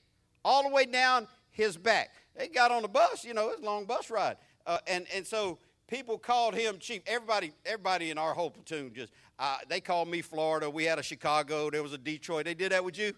[0.45, 2.15] all the way down his back.
[2.37, 4.37] They got on the bus, you know, it was a long bus ride.
[4.65, 7.03] Uh, and, and so people called him chief.
[7.09, 10.69] Everybody, everybody in our whole platoon just, uh, they called me Florida.
[10.69, 11.71] We had a Chicago.
[11.71, 12.45] There was a Detroit.
[12.45, 13.13] They did that with you.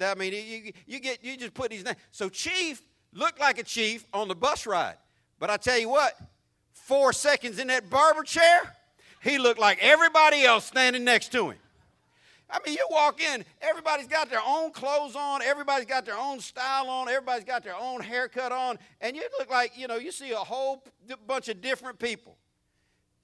[0.00, 1.96] I mean, you, you get you just put these names.
[2.10, 4.96] So chief looked like a chief on the bus ride.
[5.38, 6.18] But I tell you what,
[6.72, 8.74] four seconds in that barber chair,
[9.22, 11.58] he looked like everybody else standing next to him.
[12.48, 16.38] I mean, you walk in, everybody's got their own clothes on, everybody's got their own
[16.38, 20.12] style on, everybody's got their own haircut on, and you look like, you know, you
[20.12, 20.84] see a whole
[21.26, 22.36] bunch of different people.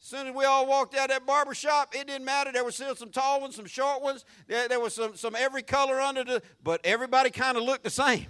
[0.05, 2.51] Soon as we all walked out that barber shop, it didn't matter.
[2.51, 4.25] There were still some tall ones, some short ones.
[4.49, 7.91] There, there was some, some every color under the, but everybody kind of looked the
[7.91, 8.27] same.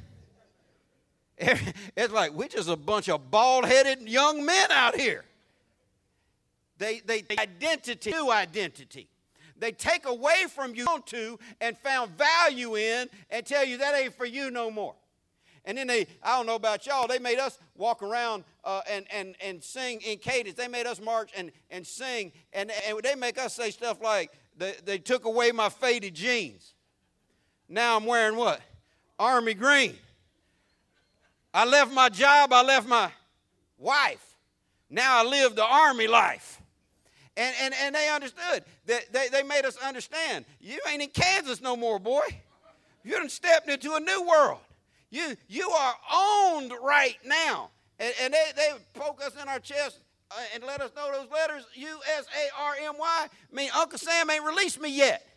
[1.97, 5.25] It's like we're just a bunch of bald-headed young men out here.
[6.77, 9.09] They, they identity, new identity.
[9.57, 14.15] They take away from you to and found value in and tell you that ain't
[14.15, 14.95] for you no more.
[15.65, 19.07] And then they, I don't know about y'all, they made us walk around uh, and,
[19.13, 20.57] and, and sing in cadence.
[20.57, 24.31] They made us march and, and sing, and, and they make us say stuff like,
[24.57, 26.75] they, they took away my faded jeans.
[27.69, 28.61] Now I'm wearing what?
[29.19, 29.95] Army green.
[31.55, 33.11] I left my job, I left my
[33.79, 34.37] wife.
[34.91, 36.61] Now I live the army life.
[37.37, 38.65] And, and, and they understood.
[38.87, 40.45] That they, they made us understand.
[40.61, 42.25] You ain't in Kansas no more, boy.
[43.05, 44.59] You done stepped into a new world.
[45.13, 47.69] You, you are owned right now.
[48.01, 49.99] And, and they, they poke us in our chest
[50.31, 53.99] uh, and let us know those letters, U S A R M Y, mean Uncle
[53.99, 55.29] Sam ain't released me yet.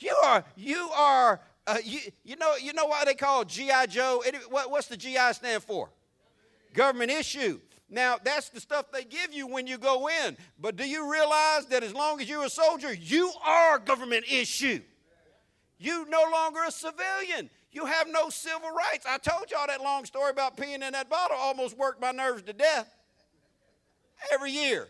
[0.00, 4.24] You are, you are, uh, you, you know, you know why they call GI Joe?
[4.48, 5.88] What, what's the GI stand for?
[6.74, 7.60] Government issue.
[7.88, 10.36] Now, that's the stuff they give you when you go in.
[10.58, 14.80] But do you realize that as long as you're a soldier, you are government issue?
[15.78, 17.50] You no longer a civilian.
[17.72, 19.06] You have no civil rights.
[19.08, 22.42] I told y'all that long story about peeing in that bottle almost worked my nerves
[22.42, 22.92] to death.
[24.32, 24.88] Every year,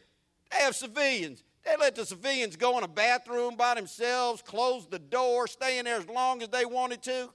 [0.50, 1.44] they have civilians.
[1.64, 5.84] They let the civilians go in a bathroom by themselves, close the door, stay in
[5.84, 7.28] there as long as they wanted to.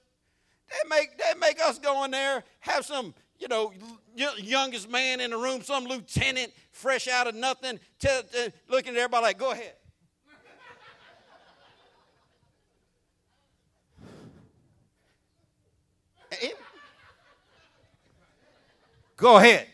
[0.68, 3.72] They make, they make us go in there, have some you know,
[4.14, 8.98] youngest man in the room, some lieutenant, fresh out of nothing, tell, uh, looking at
[8.98, 9.74] everybody like, go ahead.
[16.32, 16.56] It,
[19.16, 19.66] go ahead.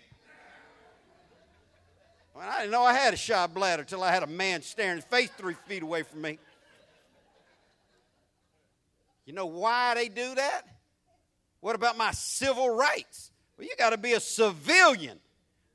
[2.35, 4.97] Well, I didn't know I had a shy bladder till I had a man staring
[4.97, 6.39] his face three feet away from me.
[9.25, 10.63] You know why they do that?
[11.61, 13.31] What about my civil rights?
[13.57, 15.21] Well, you got to be a civilian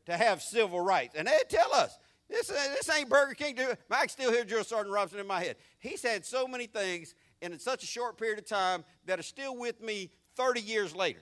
[0.05, 1.15] to have civil rights.
[1.15, 1.97] And they tell us
[2.29, 3.57] this, uh, this ain't Burger King.
[3.89, 5.55] I can still hear Drill Sergeant Robinson in my head.
[5.79, 9.55] He's had so many things in such a short period of time that are still
[9.55, 11.19] with me 30 years later.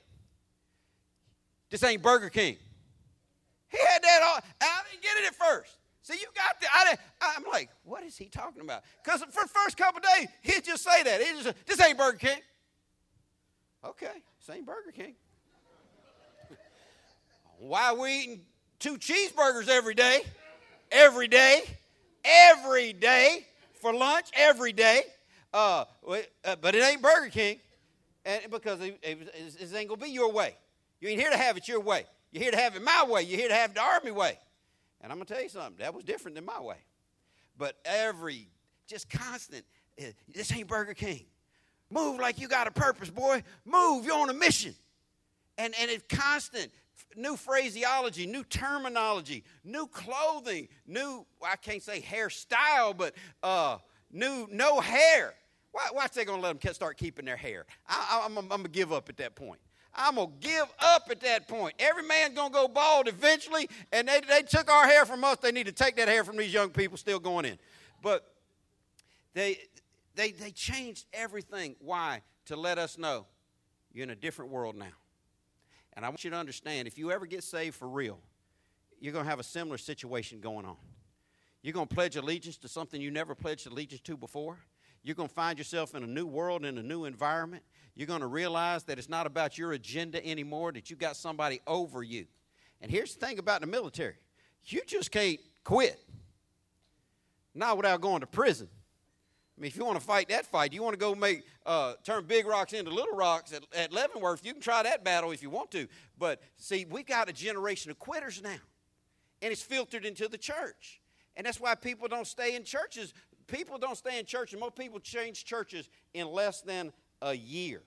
[1.69, 2.57] This ain't Burger King.
[3.69, 4.39] He had that all.
[4.61, 5.71] I didn't get it at first.
[6.03, 6.67] See, you got the.
[6.71, 8.83] I I'm like, what is he talking about?
[9.03, 11.21] Because for the first couple days, he'd just say that.
[11.21, 12.37] He just, this ain't Burger King.
[13.83, 15.15] Okay, same Burger King.
[17.57, 18.41] Why are we eating
[18.79, 20.21] two cheeseburgers every day?
[20.91, 21.63] Every day?
[22.23, 23.47] Every day
[23.81, 24.27] for lunch?
[24.33, 25.01] Every day?
[25.51, 27.59] Uh, uh but it ain't Burger King.
[28.25, 30.55] And because it, it, it ain't to be your way.
[30.99, 32.05] You ain't here to have it your way.
[32.31, 33.21] You're here to have it my way.
[33.21, 34.37] You're here to have the army way.
[35.01, 35.75] And I'm to tell you something.
[35.77, 36.77] That was different than my way.
[37.57, 38.49] But every,
[38.87, 39.63] just constant,
[40.01, 41.25] uh, this ain't Burger King.
[41.91, 43.43] Move like you got a purpose, boy.
[43.63, 44.05] Move.
[44.05, 44.73] You're on a mission.
[45.57, 46.71] And, and it's constant
[47.15, 53.77] new phraseology, new terminology, new clothing, new, I can't say hairstyle, but uh,
[54.11, 55.33] new, no hair.
[55.75, 57.65] Why, are they going to let them start keeping their hair?
[57.85, 59.59] I, am going to give up at that point.
[59.93, 61.75] I'm going to give up at that point.
[61.79, 65.37] Every man's going to go bald eventually, and they, they took our hair from us.
[65.41, 67.57] They need to take that hair from these young people still going in.
[68.01, 68.25] But
[69.33, 69.57] they,
[70.15, 71.75] they, they changed everything.
[71.79, 72.21] Why?
[72.45, 73.25] To let us know
[73.91, 74.85] you're in a different world now.
[75.91, 78.19] And I want you to understand if you ever get saved for real,
[79.01, 80.77] you're going to have a similar situation going on.
[81.61, 84.59] You're going to pledge allegiance to something you never pledged allegiance to before.
[85.05, 87.61] You're going to find yourself in a new world, in a new environment.
[87.93, 91.61] You're going to realize that it's not about your agenda anymore, that you got somebody
[91.67, 92.25] over you.
[92.81, 94.15] And here's the thing about the military
[94.65, 96.03] you just can't quit,
[97.53, 98.67] not without going to prison.
[99.55, 101.93] I mean, if you want to fight that fight, you want to go make uh,
[102.03, 105.43] turn big rocks into little rocks at, at Leavenworth, you can try that battle if
[105.43, 105.87] you want to.
[106.17, 108.57] But see, we've got a generation of quitters now,
[109.43, 110.99] and it's filtered into the church,
[111.37, 113.13] and that's why people don't stay in churches.
[113.47, 116.91] People don't stay in church, and most people change churches in less than
[117.21, 117.83] a year.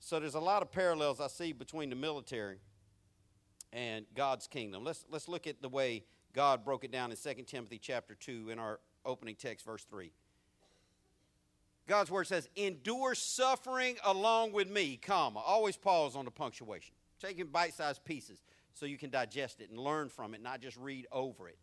[0.00, 2.58] So there's a lot of parallels I see between the military
[3.72, 4.84] and God's kingdom.
[4.84, 6.04] Let's let's look at the way
[6.34, 10.12] God broke it down in 2 Timothy chapter 2 in our opening text verse 3.
[11.86, 15.40] God's word says, endure suffering along with me, comma.
[15.40, 16.94] Always pause on the punctuation.
[17.18, 18.42] Take in bite-sized pieces
[18.74, 21.58] so you can digest it and learn from it, not just read over it.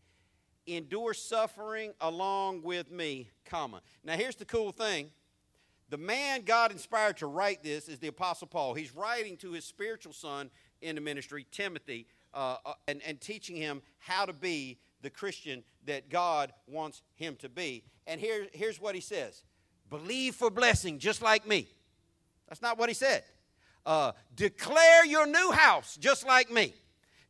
[0.68, 3.82] Endure suffering along with me, comma.
[4.04, 5.12] Now here's the cool thing.
[5.90, 8.74] The man God inspired to write this is the Apostle Paul.
[8.74, 10.50] He's writing to his spiritual son
[10.82, 15.64] in the ministry, Timothy, uh, uh, and, and teaching him how to be the Christian
[15.86, 17.84] that God wants him to be.
[18.08, 19.44] And here, here's what he says
[19.90, 21.68] Believe for blessing, just like me.
[22.48, 23.24] That's not what he said.
[23.86, 26.74] Uh, declare your new house, just like me.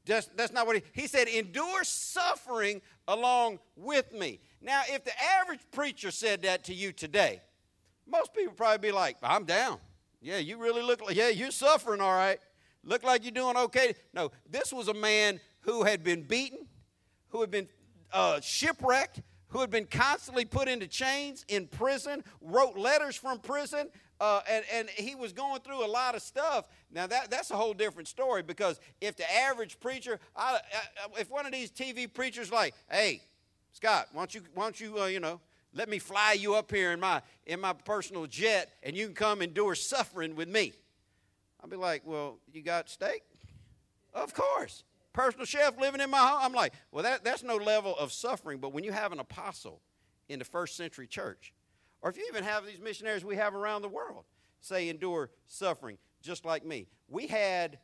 [0.05, 1.27] Just, that's not what he, he said.
[1.27, 4.39] Endure suffering along with me.
[4.61, 7.41] Now, if the average preacher said that to you today,
[8.07, 9.79] most people probably be like, I'm down.
[10.21, 12.39] Yeah, you really look like, yeah, you're suffering all right.
[12.83, 13.95] Look like you're doing okay.
[14.13, 16.67] No, this was a man who had been beaten,
[17.29, 17.67] who had been
[18.13, 23.89] uh, shipwrecked, who had been constantly put into chains in prison, wrote letters from prison,
[24.19, 26.65] uh, and, and he was going through a lot of stuff.
[26.91, 31.29] Now, that, that's a whole different story because if the average preacher, I, I, if
[31.29, 33.21] one of these TV preachers, like, hey,
[33.73, 35.41] Scott, why don't you, why don't you, uh, you know,
[35.73, 39.15] let me fly you up here in my, in my personal jet and you can
[39.15, 40.71] come endure suffering with me.
[41.61, 43.23] I'll be like, well, you got steak?
[44.13, 44.83] Of course.
[45.11, 46.39] Personal chef living in my home.
[46.41, 48.59] I'm like, well, that, that's no level of suffering.
[48.59, 49.81] But when you have an apostle
[50.29, 51.53] in the first century church,
[52.05, 54.25] or if you even have these missionaries we have around the world,
[54.61, 56.85] say endure suffering, just like me.
[57.09, 57.79] We had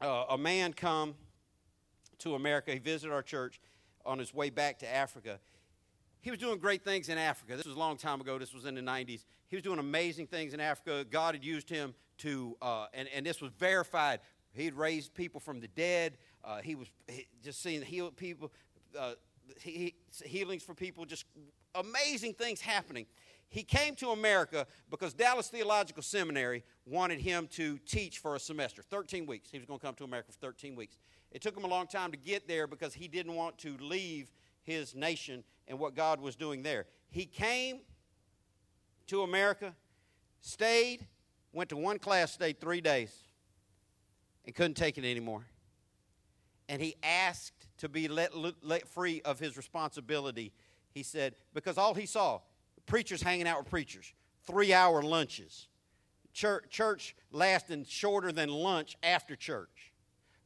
[0.00, 1.16] uh, a man come
[2.20, 2.72] to America.
[2.72, 3.60] He visited our church
[4.06, 5.38] on his way back to Africa.
[6.22, 7.58] He was doing great things in Africa.
[7.58, 8.38] This was a long time ago.
[8.38, 9.26] This was in the 90s.
[9.48, 11.04] He was doing amazing things in Africa.
[11.04, 14.20] God had used him to, uh, and, and this was verified.
[14.54, 16.16] He had raised people from the dead.
[16.42, 18.50] Uh, he was he, just seeing healed people,
[18.98, 19.12] uh,
[19.60, 19.94] he,
[20.24, 21.24] healings for people, just
[21.74, 23.06] amazing things happening.
[23.48, 28.82] He came to America because Dallas Theological Seminary wanted him to teach for a semester,
[28.82, 29.50] 13 weeks.
[29.50, 30.98] He was going to come to America for 13 weeks.
[31.30, 34.32] It took him a long time to get there because he didn't want to leave
[34.62, 36.86] his nation and what God was doing there.
[37.10, 37.80] He came
[39.06, 39.74] to America,
[40.40, 41.06] stayed,
[41.52, 43.14] went to one class, stayed three days,
[44.44, 45.46] and couldn't take it anymore.
[46.68, 50.52] And he asked to be let, let free of his responsibility.
[50.92, 52.40] He said, because all he saw,
[52.86, 54.12] preachers hanging out with preachers,
[54.46, 55.68] three hour lunches,
[56.32, 59.92] church, church lasting shorter than lunch after church,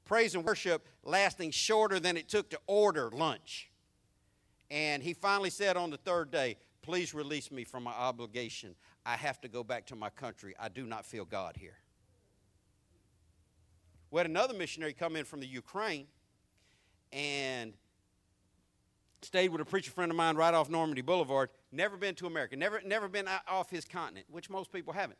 [0.04, 3.70] praise and worship lasting shorter than it took to order lunch.
[4.70, 8.74] And he finally said on the third day, Please release me from my obligation.
[9.04, 10.54] I have to go back to my country.
[10.58, 11.76] I do not feel God here.
[14.10, 16.06] We had another missionary come in from the Ukraine
[17.12, 17.72] and
[19.22, 21.50] stayed with a preacher friend of mine right off Normandy Boulevard.
[21.72, 25.18] Never been to America, never, never been off his continent, which most people haven't.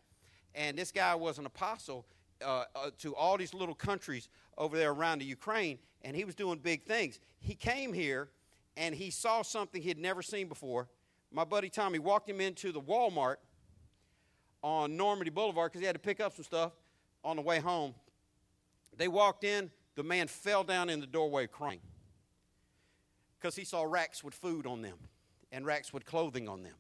[0.55, 2.07] And this guy was an apostle
[2.45, 6.34] uh, uh, to all these little countries over there around the Ukraine, and he was
[6.34, 7.20] doing big things.
[7.38, 8.30] He came here
[8.76, 10.88] and he saw something he had never seen before
[11.32, 13.36] my buddy Tommy walked him into the Walmart
[14.62, 16.72] on Normandy Boulevard because he had to pick up some stuff
[17.24, 17.95] on the way home.
[18.97, 19.70] They walked in,
[20.01, 21.80] the man fell down in the doorway crying
[23.38, 24.96] because he saw racks with food on them
[25.53, 26.72] and racks with clothing on them.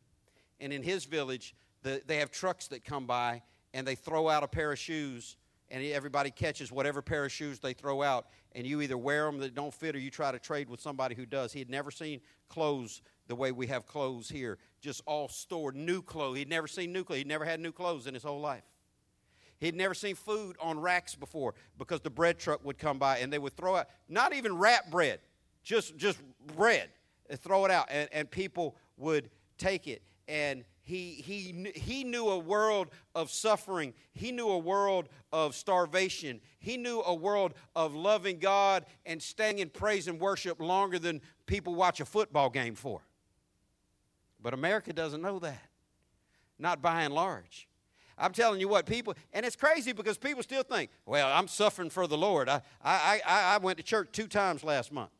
[0.58, 3.42] And in his village, the, they have trucks that come by
[3.74, 5.36] and they throw out a pair of shoes
[5.70, 9.38] and everybody catches whatever pair of shoes they throw out and you either wear them
[9.40, 11.90] that don't fit or you try to trade with somebody who does he had never
[11.90, 16.38] seen clothes the way we have clothes here, just all stored, new clothes.
[16.38, 17.18] He'd never seen new clothes.
[17.18, 18.64] He'd never had new clothes in his whole life.
[19.60, 23.30] He'd never seen food on racks before because the bread truck would come by and
[23.30, 25.20] they would throw out, not even wrap bread,
[25.62, 26.18] just, just
[26.56, 26.88] bread,
[27.36, 30.02] throw it out, and, and people would take it.
[30.28, 33.92] And he, he, he knew a world of suffering.
[34.12, 36.40] He knew a world of starvation.
[36.58, 41.20] He knew a world of loving God and staying in praise and worship longer than
[41.46, 43.02] people watch a football game for.
[44.42, 45.62] But America doesn't know that,
[46.58, 47.68] not by and large.
[48.20, 51.88] I'm telling you what, people, and it's crazy because people still think, well, I'm suffering
[51.90, 52.48] for the Lord.
[52.48, 55.10] I, I, I, I went to church two times last month.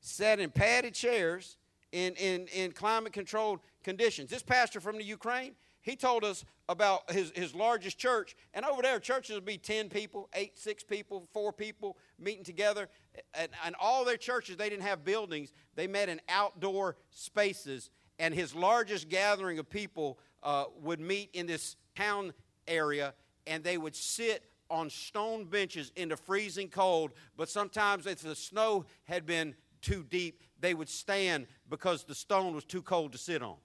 [0.00, 1.56] Sat in padded chairs
[1.92, 4.30] in, in, in climate controlled conditions.
[4.30, 8.36] This pastor from the Ukraine, he told us about his, his largest church.
[8.54, 12.88] And over there, churches would be 10 people, 8, 6 people, 4 people meeting together.
[13.34, 17.90] And, and all their churches, they didn't have buildings, they met in outdoor spaces.
[18.18, 22.32] And his largest gathering of people uh, would meet in this town
[22.66, 23.14] area,
[23.46, 27.12] and they would sit on stone benches in the freezing cold.
[27.36, 32.54] But sometimes, if the snow had been too deep, they would stand because the stone
[32.54, 33.56] was too cold to sit on.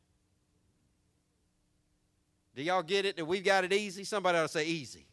[2.55, 4.03] Do y'all get it that we've got it easy?
[4.05, 5.05] Somebody ought to say easy.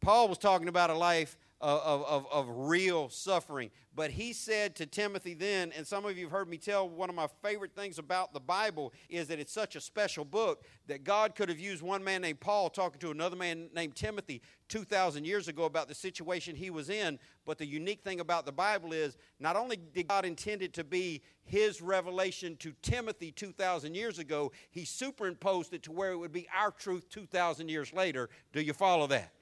[0.00, 3.70] Paul was talking about a life of, of, of, real suffering.
[3.94, 7.08] But he said to Timothy then, and some of you have heard me tell one
[7.08, 11.04] of my favorite things about the Bible is that it's such a special book that
[11.04, 15.24] God could have used one man named Paul talking to another man named Timothy 2,000
[15.24, 17.18] years ago about the situation he was in.
[17.44, 20.84] But the unique thing about the Bible is not only did God intend it to
[20.84, 26.32] be his revelation to Timothy 2,000 years ago, he superimposed it to where it would
[26.32, 28.30] be our truth 2,000 years later.
[28.52, 29.32] Do you follow that?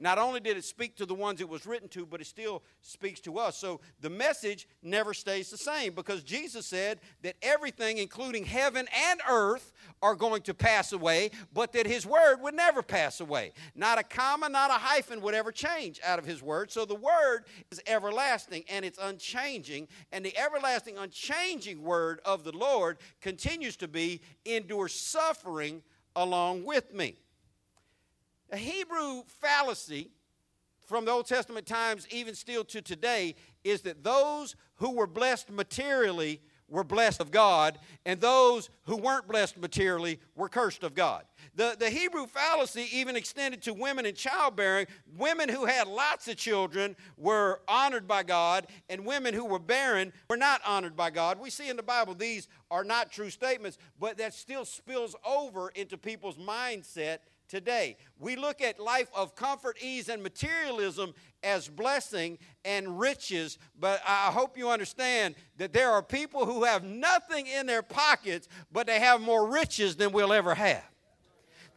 [0.00, 2.62] Not only did it speak to the ones it was written to, but it still
[2.80, 3.56] speaks to us.
[3.56, 9.20] So the message never stays the same because Jesus said that everything, including heaven and
[9.28, 9.72] earth,
[10.02, 13.52] are going to pass away, but that His word would never pass away.
[13.74, 16.70] Not a comma, not a hyphen would ever change out of His word.
[16.70, 19.88] So the word is everlasting and it's unchanging.
[20.12, 25.82] And the everlasting, unchanging word of the Lord continues to be endure suffering
[26.16, 27.16] along with me.
[28.50, 30.10] A Hebrew fallacy
[30.86, 35.50] from the Old Testament times, even still to today, is that those who were blessed
[35.50, 36.40] materially
[36.70, 41.24] were blessed of God, and those who weren't blessed materially were cursed of God.
[41.54, 44.86] The, the Hebrew fallacy even extended to women in childbearing.
[45.16, 50.12] Women who had lots of children were honored by God, and women who were barren
[50.28, 51.40] were not honored by God.
[51.40, 55.70] We see in the Bible these are not true statements, but that still spills over
[55.70, 57.18] into people's mindset
[57.48, 57.96] today.
[58.18, 64.30] We look at life of comfort, ease, and materialism as blessing and riches, but I
[64.30, 69.00] hope you understand that there are people who have nothing in their pockets, but they
[69.00, 70.84] have more riches than we'll ever have.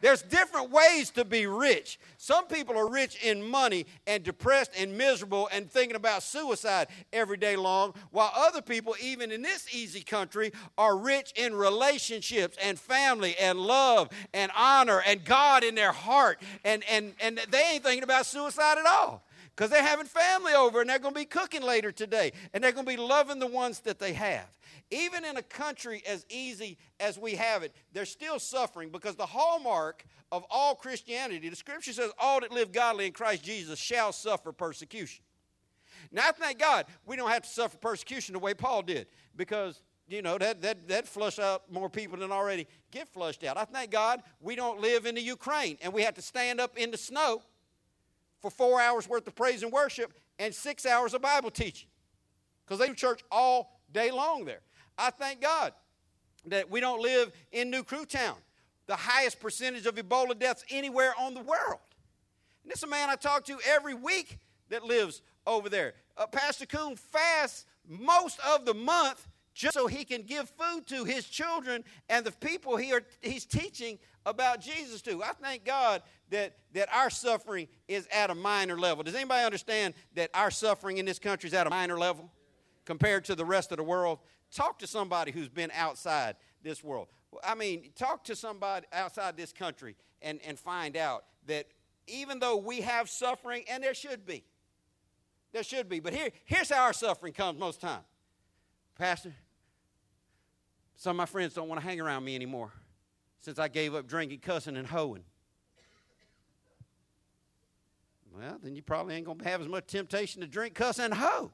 [0.02, 2.00] There's different ways to be rich.
[2.16, 7.36] Some people are rich in money and depressed and miserable and thinking about suicide every
[7.36, 12.80] day long, while other people, even in this easy country, are rich in relationships and
[12.80, 16.42] family and love and honor and God in their heart.
[16.64, 19.22] And, and, and they ain't thinking about suicide at all
[19.54, 22.72] because they're having family over and they're going to be cooking later today and they're
[22.72, 24.48] going to be loving the ones that they have.
[24.92, 29.24] Even in a country as easy as we have it, they're still suffering because the
[29.24, 34.12] hallmark of all Christianity, the scripture says, all that live godly in Christ Jesus shall
[34.12, 35.24] suffer persecution.
[36.10, 39.80] Now, I thank God we don't have to suffer persecution the way Paul did because,
[40.08, 43.56] you know, that, that, that flush out more people than already get flushed out.
[43.56, 46.76] I thank God we don't live in the Ukraine and we have to stand up
[46.76, 47.40] in the snow
[48.42, 51.88] for four hours worth of praise and worship and six hours of Bible teaching
[52.66, 54.60] because they do church all day long there.
[54.98, 55.72] I thank God
[56.46, 58.36] that we don't live in New Kru Town,
[58.86, 61.80] the highest percentage of Ebola deaths anywhere on the world.
[62.62, 64.38] And this is a man I talk to every week
[64.68, 65.94] that lives over there.
[66.16, 71.04] Uh, Pastor Coon fasts most of the month just so he can give food to
[71.04, 75.22] his children and the people he are, he's teaching about Jesus to.
[75.22, 79.04] I thank God that, that our suffering is at a minor level.
[79.04, 82.30] Does anybody understand that our suffering in this country is at a minor level
[82.84, 84.20] compared to the rest of the world?
[84.54, 87.08] Talk to somebody who's been outside this world.
[87.42, 91.66] I mean, talk to somebody outside this country and, and find out that
[92.06, 94.44] even though we have suffering, and there should be,
[95.52, 98.02] there should be, but here, here's how our suffering comes most time.
[98.98, 99.34] Pastor,
[100.96, 102.72] some of my friends don't want to hang around me anymore
[103.40, 105.24] since I gave up drinking, cussing, and hoeing.
[108.36, 111.12] Well, then you probably ain't going to have as much temptation to drink, cuss, and
[111.12, 111.52] hoe.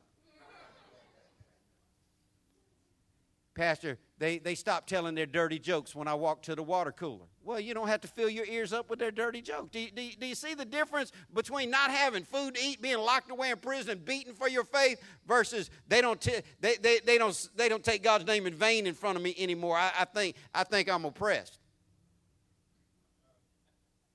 [3.59, 7.27] Pastor, they, they stopped telling their dirty jokes when I walked to the water cooler.
[7.43, 9.71] Well, you don't have to fill your ears up with their dirty jokes.
[9.73, 12.99] Do you, do, do you see the difference between not having food to eat, being
[12.99, 17.19] locked away in prison, beaten for your faith, versus they don't, t- they, they, they,
[17.19, 19.77] don't, they don't take God's name in vain in front of me anymore?
[19.77, 21.59] I, I, think, I think I'm oppressed.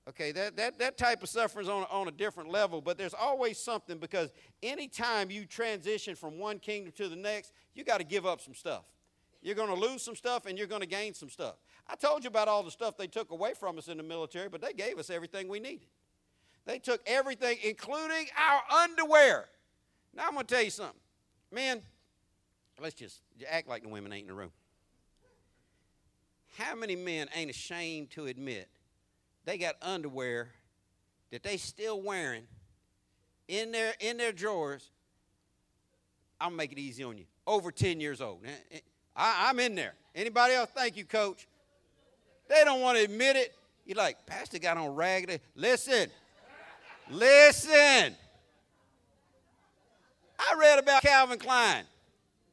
[0.08, 3.12] Okay, that, that, that type of suffering is on, on a different level, but there's
[3.12, 4.32] always something because
[4.62, 8.54] anytime you transition from one kingdom to the next, you got to give up some
[8.54, 8.84] stuff.
[9.44, 11.56] You're going to lose some stuff and you're going to gain some stuff.
[11.86, 14.48] I told you about all the stuff they took away from us in the military,
[14.48, 15.86] but they gave us everything we needed.
[16.64, 19.44] They took everything, including our underwear.
[20.16, 20.98] Now, I'm going to tell you something.
[21.52, 21.82] Men,
[22.80, 24.50] let's just act like the women ain't in the room.
[26.56, 28.70] How many men ain't ashamed to admit
[29.44, 30.52] they got underwear
[31.32, 32.44] that they still wearing
[33.46, 34.90] in their, in their drawers?
[36.40, 37.24] To make it easy on you.
[37.46, 38.40] Over 10 years old.
[38.44, 38.78] Eh, eh,
[39.16, 39.94] I, am in there.
[40.14, 40.70] Anybody else?
[40.74, 41.46] Thank you, coach.
[42.48, 43.54] They don't want to admit it.
[43.86, 45.40] You're like, Pastor got on raggedy.
[45.54, 46.08] Listen,
[47.10, 48.14] listen.
[50.38, 51.84] I read about Calvin Klein.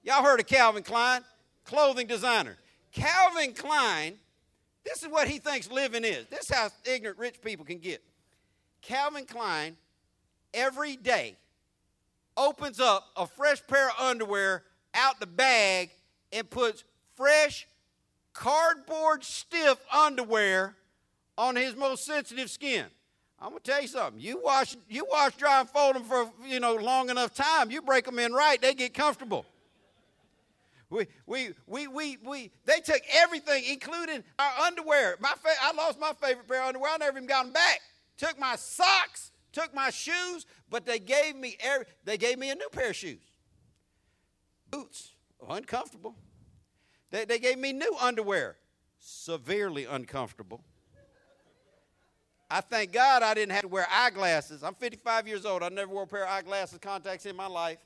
[0.04, 1.22] Y'all heard of Calvin Klein?
[1.66, 2.58] Clothing designer.
[2.92, 4.18] Calvin Klein
[4.84, 6.26] This is what he thinks living is.
[6.28, 8.02] This is how ignorant rich people can get.
[8.82, 9.78] Calvin Klein
[10.54, 11.38] every day
[12.36, 15.92] opens up a fresh pair of underwear out the bag
[16.32, 16.84] and puts
[17.16, 17.68] fresh
[18.34, 20.76] cardboard stiff underwear
[21.38, 22.86] on his most sensitive skin.
[23.40, 24.22] I'm gonna tell you something.
[24.22, 27.72] You wash, you wash, dry, and fold them for you know long enough time.
[27.72, 29.46] You break them in right, they get comfortable.
[30.92, 35.16] We, we, we, we, we, they took everything, including our underwear.
[35.22, 36.92] My fa- I lost my favorite pair of underwear.
[36.92, 37.80] I never even got them back.
[38.18, 42.56] Took my socks, took my shoes, but they gave me every, they gave me a
[42.56, 43.22] new pair of shoes.
[44.70, 45.11] Boots,
[45.50, 46.16] uncomfortable.
[47.10, 48.58] They, they gave me new underwear,
[49.00, 50.64] severely uncomfortable.
[52.50, 54.62] I thank God I didn't have to wear eyeglasses.
[54.62, 55.64] I'm 55 years old.
[55.64, 57.78] I never wore a pair of eyeglasses, contacts in my life.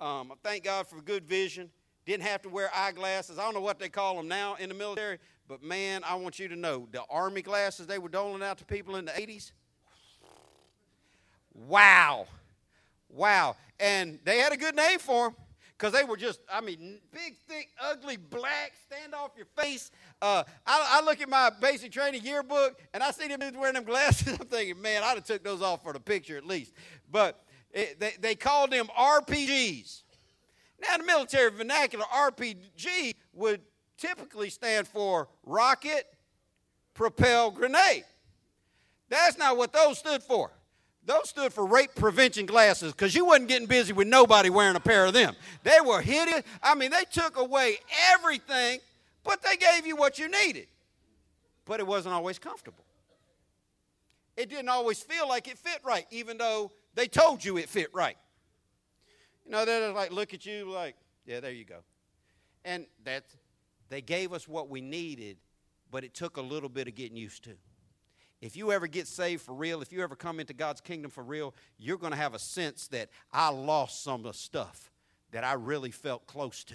[0.00, 1.70] Um, I thank God for good vision.
[2.04, 3.38] Didn't have to wear eyeglasses.
[3.38, 6.38] I don't know what they call them now in the military, but man, I want
[6.38, 9.52] you to know the army glasses they were doling out to people in the 80s.
[11.54, 12.26] Wow.
[13.08, 13.56] Wow.
[13.80, 15.36] And they had a good name for them
[15.82, 19.90] because they were just, I mean, big, thick, ugly, black, stand off your face.
[20.20, 23.74] Uh, I, I, look at my basic training yearbook and I see them dudes wearing
[23.74, 24.28] them glasses.
[24.40, 26.72] I'm thinking, man, I'd have took those off for the picture at least.
[27.10, 30.02] But it, they, they called them RPGs.
[30.82, 33.60] Now, in the military vernacular, RPG would
[33.98, 36.06] typically stand for rocket,
[36.94, 38.04] propel, grenade.
[39.08, 40.52] That's not what those stood for.
[41.04, 44.80] Those stood for rape prevention glasses because you wasn't getting busy with nobody wearing a
[44.80, 45.34] pair of them.
[45.64, 46.42] They were hideous.
[46.62, 47.78] I mean, they took away
[48.12, 48.78] everything,
[49.24, 50.68] but they gave you what you needed.
[51.64, 52.84] But it wasn't always comfortable.
[54.36, 57.88] It didn't always feel like it fit right, even though they told you it fit
[57.92, 58.16] right.
[59.44, 60.94] You know, they're like, look at you, like,
[61.26, 61.78] yeah, there you go.
[62.64, 63.24] And that
[63.88, 65.36] they gave us what we needed,
[65.90, 67.54] but it took a little bit of getting used to.
[68.42, 71.22] If you ever get saved for real, if you ever come into God's kingdom for
[71.22, 74.90] real, you're going to have a sense that I lost some of the stuff
[75.30, 76.74] that I really felt close to.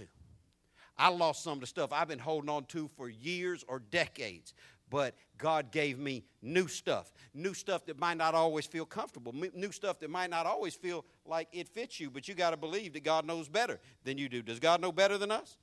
[0.98, 4.54] I lost some of the stuff I've been holding on to for years or decades,
[4.90, 7.12] but God gave me new stuff.
[7.34, 11.04] New stuff that might not always feel comfortable, new stuff that might not always feel
[11.26, 14.30] like it fits you, but you got to believe that God knows better than you
[14.30, 14.42] do.
[14.42, 15.58] Does God know better than us?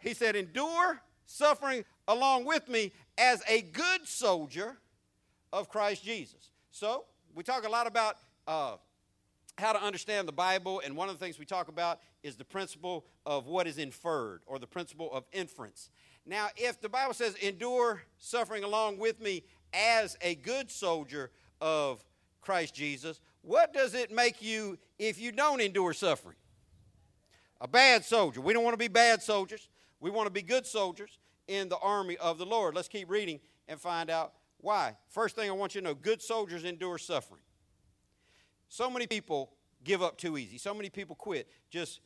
[0.00, 4.78] He said, Endure suffering along with me as a good soldier
[5.52, 6.50] of Christ Jesus.
[6.70, 8.76] So, we talk a lot about uh,
[9.58, 12.44] how to understand the Bible, and one of the things we talk about is the
[12.44, 15.90] principle of what is inferred, or the principle of inference.
[16.24, 19.42] Now, if the Bible says, endure suffering along with me
[19.72, 21.30] as a good soldier
[21.60, 22.04] of
[22.40, 26.36] Christ Jesus, what does it make you if you don't endure suffering?
[27.60, 28.40] A bad soldier.
[28.40, 29.68] We don't want to be bad soldiers.
[30.00, 32.74] We want to be good soldiers in the army of the Lord.
[32.74, 34.32] Let's keep reading and find out
[34.62, 34.96] why?
[35.08, 37.42] First thing I want you to know good soldiers endure suffering.
[38.68, 39.52] So many people
[39.84, 40.56] give up too easy.
[40.56, 42.00] So many people quit, just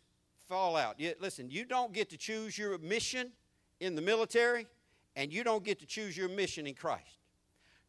[0.49, 1.01] fall out.
[1.21, 3.31] Listen, you don't get to choose your mission
[3.79, 4.67] in the military,
[5.15, 7.19] and you don't get to choose your mission in Christ.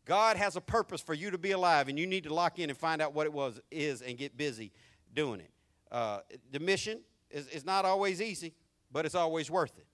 [0.05, 2.69] God has a purpose for you to be alive, and you need to lock in
[2.69, 4.71] and find out what it was is and get busy
[5.15, 5.51] doing it.
[5.91, 6.19] Uh,
[6.51, 6.99] the mission
[7.31, 8.53] is, is not always easy,
[8.91, 9.87] but it's always worth it.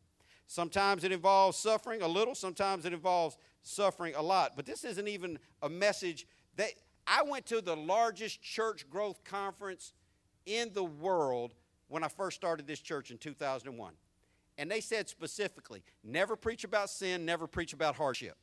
[0.48, 4.54] Sometimes it involves suffering a little, sometimes it involves suffering a lot.
[4.56, 6.28] But this isn't even a message
[6.58, 6.72] that
[7.08, 9.94] I went to the largest church growth conference
[10.46, 11.54] in the world
[11.88, 13.94] when I first started this church in 2001.
[14.58, 18.38] And they said specifically never preach about sin, never preach about hardship.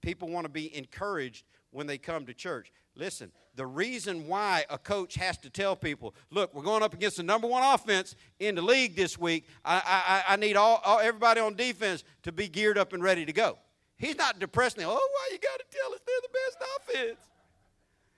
[0.00, 2.72] People want to be encouraged when they come to church.
[2.94, 3.30] Listen,
[3.60, 7.22] the reason why a coach has to tell people, look, we're going up against the
[7.22, 9.46] number one offense in the league this week.
[9.62, 13.26] I, I, I need all, all, everybody on defense to be geared up and ready
[13.26, 13.58] to go.
[13.98, 14.84] He's not depressing.
[14.84, 17.18] Oh, why you got to tell us they're the best offense?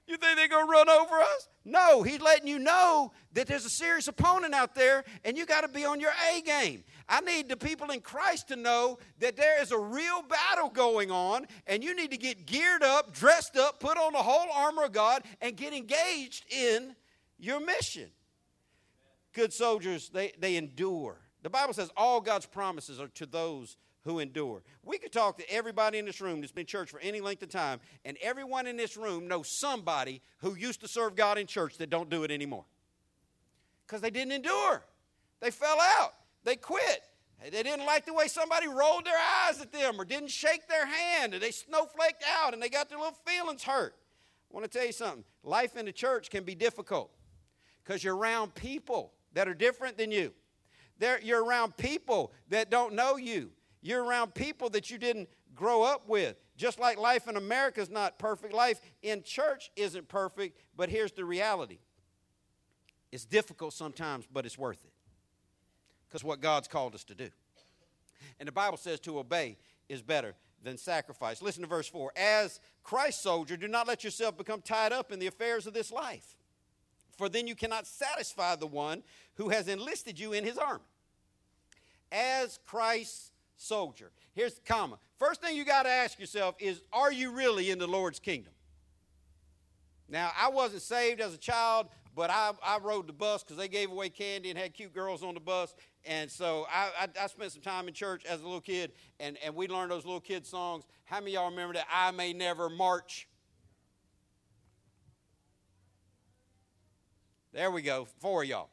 [0.07, 1.49] You think they're going to run over us?
[1.65, 5.63] No, he's letting you know that there's a serious opponent out there and you got
[5.63, 6.85] to be on your A game.
[7.13, 11.11] I need the people in Christ to know that there is a real battle going
[11.11, 14.85] on and you need to get geared up, dressed up, put on the whole armor
[14.85, 16.97] of God, and get engaged in
[17.39, 18.09] your mission.
[19.35, 21.19] Good soldiers, they, they endure.
[21.43, 24.63] The Bible says all God's promises are to those who endure.
[24.83, 27.43] We could talk to everybody in this room that's been in church for any length
[27.43, 31.47] of time, and everyone in this room knows somebody who used to serve God in
[31.47, 32.65] church that don't do it anymore.
[33.87, 34.83] Because they didn't endure.
[35.41, 36.15] They fell out.
[36.45, 37.03] They quit.
[37.43, 40.87] They didn't like the way somebody rolled their eyes at them or didn't shake their
[40.87, 43.97] hand, and they snowflaked out and they got their little feelings hurt.
[44.51, 45.25] I want to tell you something.
[45.43, 47.11] Life in the church can be difficult
[47.83, 50.33] because you're around people that are different than you.
[50.99, 55.83] They're, you're around people that don't know you You're around people that you didn't grow
[55.83, 56.37] up with.
[56.57, 61.13] Just like life in America is not perfect, life in church isn't perfect, but here's
[61.13, 61.79] the reality
[63.11, 64.92] it's difficult sometimes, but it's worth it.
[66.13, 67.31] Because what God's called us to do.
[68.39, 69.57] And the Bible says to obey
[69.89, 71.41] is better than sacrifice.
[71.41, 72.13] Listen to verse 4.
[72.15, 75.91] As Christ's soldier, do not let yourself become tied up in the affairs of this
[75.91, 76.37] life,
[77.17, 79.03] for then you cannot satisfy the one
[79.37, 80.85] who has enlisted you in his army.
[82.11, 84.11] As Christ's soldier.
[84.35, 84.99] Here's the comma.
[85.19, 88.53] First thing you got to ask yourself is are you really in the Lord's kingdom?
[90.11, 93.69] Now, I wasn't saved as a child, but I, I rode the bus because they
[93.69, 95.75] gave away candy and had cute girls on the bus.
[96.05, 99.39] And so I, I, I, spent some time in church as a little kid, and,
[99.45, 100.85] and we learned those little kid songs.
[101.05, 101.87] How many y'all remember that?
[101.93, 103.29] I may never march.
[107.53, 108.71] There we go, four y'all.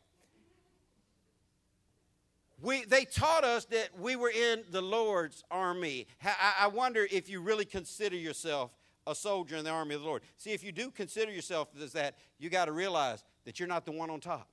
[2.61, 6.07] We, they taught us that we were in the Lord's army.
[6.23, 8.71] I, I wonder if you really consider yourself
[9.07, 10.21] a soldier in the army of the Lord.
[10.37, 13.85] See, if you do consider yourself as that, you got to realize that you're not
[13.85, 14.49] the one on top.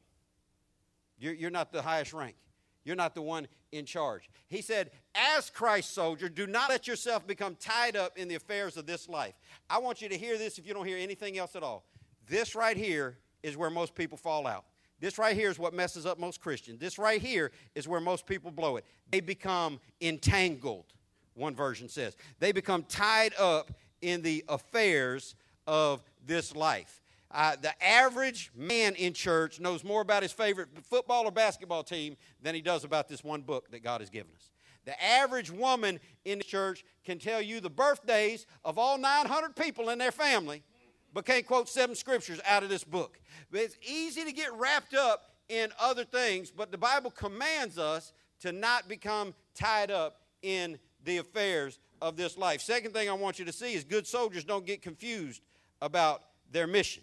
[1.18, 2.36] You're, you're not the highest rank.
[2.84, 4.30] You're not the one in charge.
[4.48, 8.76] He said, As Christ's soldier, do not let yourself become tied up in the affairs
[8.76, 9.34] of this life.
[9.68, 11.84] I want you to hear this if you don't hear anything else at all.
[12.28, 14.64] This right here is where most people fall out.
[15.00, 16.78] This right here is what messes up most Christians.
[16.78, 18.84] This right here is where most people blow it.
[19.10, 20.86] They become entangled,
[21.34, 22.16] one version says.
[22.38, 23.72] They become tied up
[24.02, 25.34] in the affairs
[25.66, 27.00] of this life.
[27.30, 32.16] Uh, the average man in church knows more about his favorite football or basketball team
[32.40, 34.50] than he does about this one book that God has given us.
[34.84, 39.90] The average woman in the church can tell you the birthdays of all 900 people
[39.90, 40.62] in their family,
[41.12, 43.18] but can't quote seven scriptures out of this book.
[43.50, 48.12] But it's easy to get wrapped up in other things, but the Bible commands us
[48.40, 52.60] to not become tied up in the affairs of this life.
[52.60, 55.42] Second thing I want you to see is good soldiers don't get confused
[55.80, 57.02] about their mission.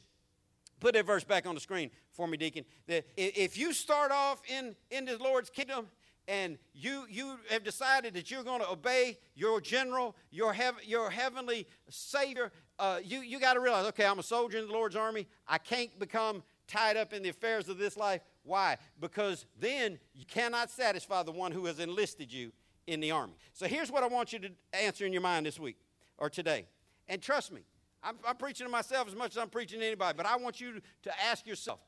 [0.79, 2.65] Put that verse back on the screen for me, Deacon.
[2.87, 5.87] That if you start off in, in the Lord's kingdom
[6.27, 11.09] and you, you have decided that you're going to obey your general, your, hev- your
[11.09, 14.95] heavenly Savior, uh, you, you got to realize, okay, I'm a soldier in the Lord's
[14.95, 15.27] army.
[15.47, 18.21] I can't become tied up in the affairs of this life.
[18.43, 18.77] Why?
[18.99, 22.51] Because then you cannot satisfy the one who has enlisted you
[22.87, 23.33] in the army.
[23.53, 25.77] So here's what I want you to answer in your mind this week
[26.17, 26.65] or today.
[27.07, 27.61] And trust me,
[28.03, 30.59] I'm, I'm, preaching to myself as much as I'm preaching to anybody, but I want
[30.59, 31.79] you to ask yourself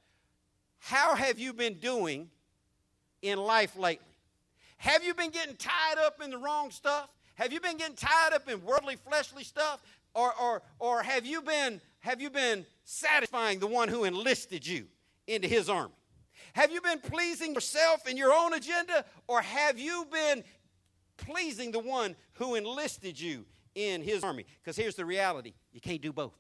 [0.80, 2.30] how have you been doing
[3.22, 4.06] in life lately?
[4.78, 7.10] Have you been getting tied up in the wrong stuff?
[7.36, 9.82] Have you been getting tied up in worldly, fleshly stuff?
[10.14, 14.86] Or, or, or have, you been, have you been satisfying the one who enlisted you
[15.28, 15.94] into his army?
[16.54, 19.04] Have you been pleasing yourself and your own agenda?
[19.28, 20.44] Or have you been
[21.18, 24.46] pleasing the one who enlisted you in his army.
[24.62, 26.38] Because here's the reality you can't do both.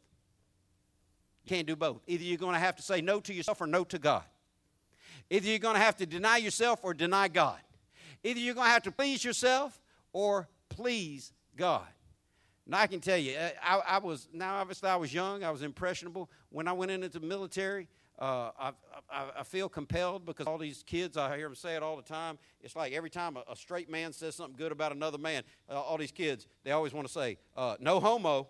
[1.43, 2.01] You can't do both.
[2.07, 4.23] Either you're going to have to say no to yourself or no to God.
[5.29, 7.59] Either you're going to have to deny yourself or deny God.
[8.23, 9.79] Either you're going to have to please yourself
[10.13, 11.85] or please God.
[12.67, 15.51] Now I can tell you, uh, I, I, was now obviously I was young, I
[15.51, 16.29] was impressionable.
[16.49, 17.87] When I went into the military,
[18.19, 18.71] uh, I,
[19.09, 22.01] I, I, feel compelled because all these kids, I hear them say it all the
[22.01, 22.37] time.
[22.61, 25.73] It's like every time a, a straight man says something good about another man, uh,
[25.73, 28.47] all these kids, they always want to say, uh, no homo.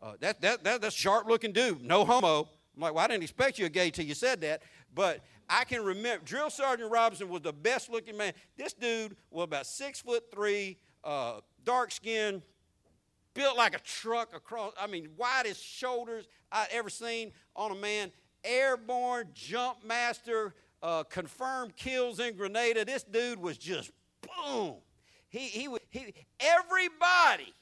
[0.00, 2.48] Uh, that, that, that, that's sharp looking dude, no homo.
[2.76, 4.62] I'm like, well, I didn't expect you a gay till you said that.
[4.94, 8.32] But I can remember, Drill Sergeant Robinson was the best looking man.
[8.56, 12.42] This dude was about six foot three, uh, dark skin,
[13.34, 18.12] built like a truck across, I mean, widest shoulders I'd ever seen on a man
[18.44, 22.84] airborne jump master, uh, confirmed kills in Grenada.
[22.84, 23.90] This dude was just
[24.22, 24.76] boom.
[25.28, 27.52] He, he, he, everybody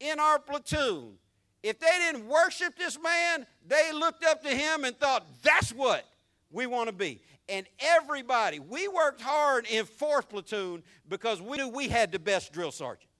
[0.00, 1.14] in our platoon,
[1.62, 6.04] if they didn't worship this man, they looked up to him and thought, that's what
[6.50, 7.20] we want to be.
[7.48, 12.52] And everybody, we worked hard in 4th Platoon because we knew we had the best
[12.52, 13.10] drill sergeant.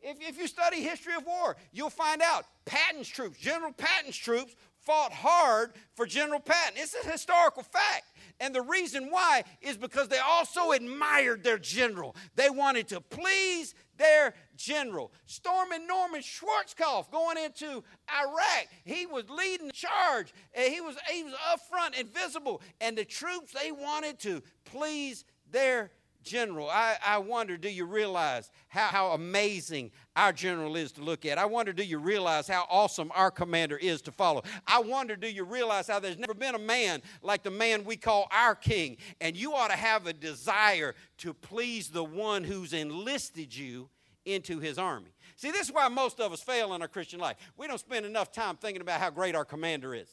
[0.00, 4.54] If, if you study history of war, you'll find out Patton's troops, General Patton's troops,
[4.84, 6.74] fought hard for General Patton.
[6.76, 8.04] It's a historical fact.
[8.40, 12.16] And the reason why is because they also admired their general.
[12.34, 15.12] They wanted to please their general.
[15.26, 20.32] Storming Norman Schwarzkopf going into Iraq, he was leading the charge.
[20.54, 22.60] And he was he was up front and visible.
[22.80, 25.90] And the troops they wanted to please their
[26.24, 31.24] general, I, I wonder do you realize how, how amazing our general is to look
[31.26, 31.38] at?
[31.38, 34.42] I wonder do you realize how awesome our commander is to follow?
[34.66, 37.96] I wonder do you realize how there's never been a man like the man we
[37.96, 38.96] call our king?
[39.20, 43.88] And you ought to have a desire to please the one who's enlisted you
[44.24, 45.14] into his army.
[45.36, 47.36] See, this is why most of us fail in our Christian life.
[47.56, 50.08] We don't spend enough time thinking about how great our commander is.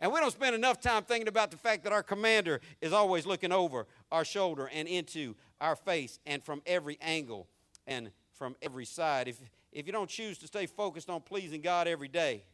[0.00, 3.26] And we don't spend enough time thinking about the fact that our commander is always
[3.26, 7.48] looking over our shoulder and into our face and from every angle
[7.86, 9.28] and from every side.
[9.28, 9.40] If,
[9.72, 12.44] if you don't choose to stay focused on pleasing God every day,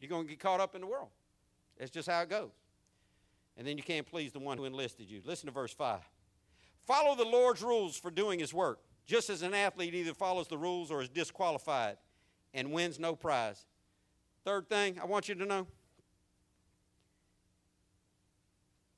[0.00, 1.08] you're going to get caught up in the world.
[1.78, 2.52] That's just how it goes.
[3.56, 5.22] And then you can't please the one who enlisted you.
[5.24, 6.00] Listen to verse 5.
[6.86, 10.58] Follow the Lord's rules for doing his work, just as an athlete either follows the
[10.58, 11.96] rules or is disqualified
[12.52, 13.64] and wins no prize.
[14.44, 15.66] Third thing I want you to know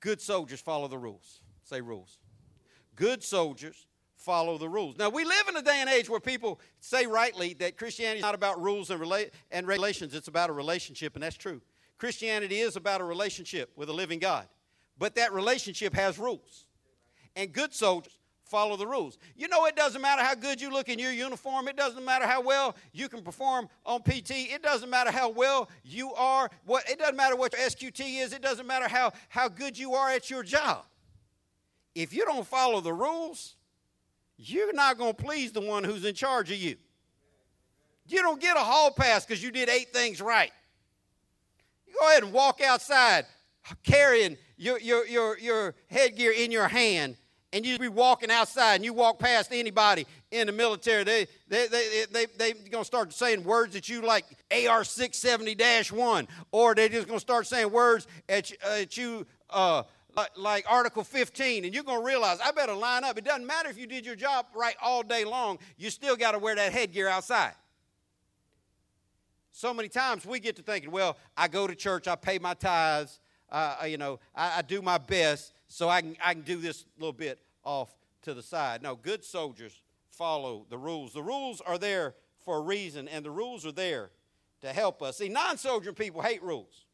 [0.07, 1.41] Good soldiers follow the rules.
[1.65, 2.21] Say rules.
[2.95, 4.97] Good soldiers follow the rules.
[4.97, 8.23] Now, we live in a day and age where people say rightly that Christianity is
[8.23, 11.61] not about rules and, rela- and regulations, it's about a relationship, and that's true.
[11.99, 14.47] Christianity is about a relationship with a living God,
[14.97, 16.67] but that relationship has rules.
[17.35, 18.17] And good soldiers
[18.47, 19.19] follow the rules.
[19.37, 22.27] You know, it doesn't matter how good you look in your uniform, it doesn't matter
[22.27, 26.89] how well you can perform on PT, it doesn't matter how well you are, what
[26.89, 30.11] it doesn't matter what your SQT is, it doesn't matter how, how good you are
[30.11, 30.85] at your job.
[31.95, 33.57] If you don't follow the rules,
[34.37, 36.77] you're not going to please the one who's in charge of you.
[38.07, 40.53] You don't get a hall pass because you did eight things right.
[41.87, 43.25] You go ahead and walk outside
[43.83, 47.17] carrying your, your, your, your headgear in your hand
[47.57, 51.67] and you be walking outside and you walk past anybody in the military, they, they,
[51.69, 56.29] they, they, they, are going to start saying words that you like AR 670 1,
[56.53, 59.85] or they're just going to start saying words at, at you uh,
[60.15, 63.17] like, like Article 15, and you're going to realize I better line up.
[63.17, 66.33] It doesn't matter if you did your job right all day long, you still got
[66.33, 67.55] to wear that headgear outside.
[69.53, 72.53] So many times we get to thinking, well, I go to church, I pay my
[72.53, 73.19] tithes,
[73.51, 76.85] uh, you know, I, I do my best so I can, I can do this
[76.99, 78.83] little bit off to the side.
[78.83, 81.13] No, good soldiers follow the rules.
[81.13, 84.11] The rules are there for a reason, and the rules are there
[84.63, 85.19] to help us.
[85.19, 86.87] See, non soldier people hate rules.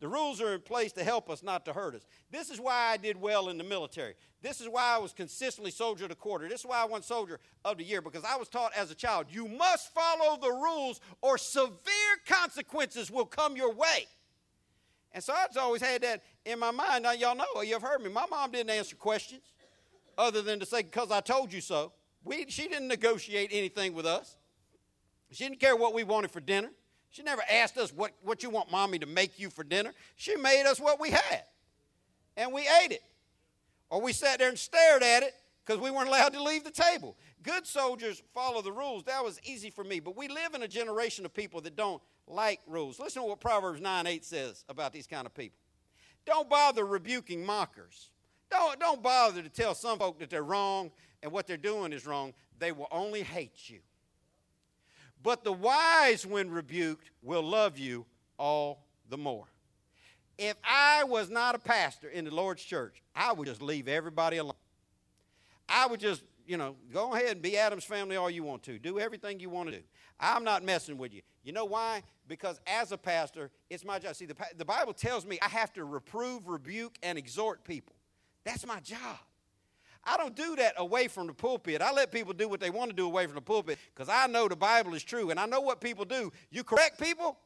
[0.00, 2.02] The rules are in place to help us, not to hurt us.
[2.30, 4.14] This is why I did well in the military.
[4.42, 6.46] This is why I was consistently soldier of the quarter.
[6.46, 8.94] This is why I won soldier of the year, because I was taught as a
[8.94, 11.70] child you must follow the rules or severe
[12.26, 14.06] consequences will come your way.
[15.12, 17.04] And so I just always had that in my mind.
[17.04, 18.10] Now, y'all know, you've heard me.
[18.10, 19.53] My mom didn't answer questions
[20.18, 21.92] other than to say, because I told you so.
[22.24, 24.36] We, she didn't negotiate anything with us.
[25.30, 26.70] She didn't care what we wanted for dinner.
[27.10, 29.92] She never asked us, what, what you want mommy to make you for dinner?
[30.16, 31.44] She made us what we had,
[32.36, 33.02] and we ate it.
[33.90, 35.34] Or we sat there and stared at it
[35.64, 37.16] because we weren't allowed to leave the table.
[37.42, 39.04] Good soldiers follow the rules.
[39.04, 40.00] That was easy for me.
[40.00, 42.98] But we live in a generation of people that don't like rules.
[42.98, 45.58] Listen to what Proverbs 9 8 says about these kind of people.
[46.26, 48.10] Don't bother rebuking mockers.
[48.50, 50.90] Don't, don't bother to tell some folk that they're wrong
[51.22, 52.34] and what they're doing is wrong.
[52.58, 53.80] They will only hate you.
[55.22, 58.04] But the wise, when rebuked, will love you
[58.38, 59.46] all the more.
[60.36, 64.36] If I was not a pastor in the Lord's church, I would just leave everybody
[64.36, 64.52] alone.
[65.68, 68.78] I would just, you know, go ahead and be Adam's family all you want to.
[68.78, 69.82] Do everything you want to do.
[70.20, 71.22] I'm not messing with you.
[71.42, 72.02] You know why?
[72.28, 74.16] Because as a pastor, it's my job.
[74.16, 77.93] See, the, the Bible tells me I have to reprove, rebuke, and exhort people.
[78.44, 79.18] That's my job.
[80.06, 81.80] I don't do that away from the pulpit.
[81.80, 84.26] I let people do what they want to do away from the pulpit because I
[84.26, 86.30] know the Bible is true and I know what people do.
[86.50, 87.38] You correct people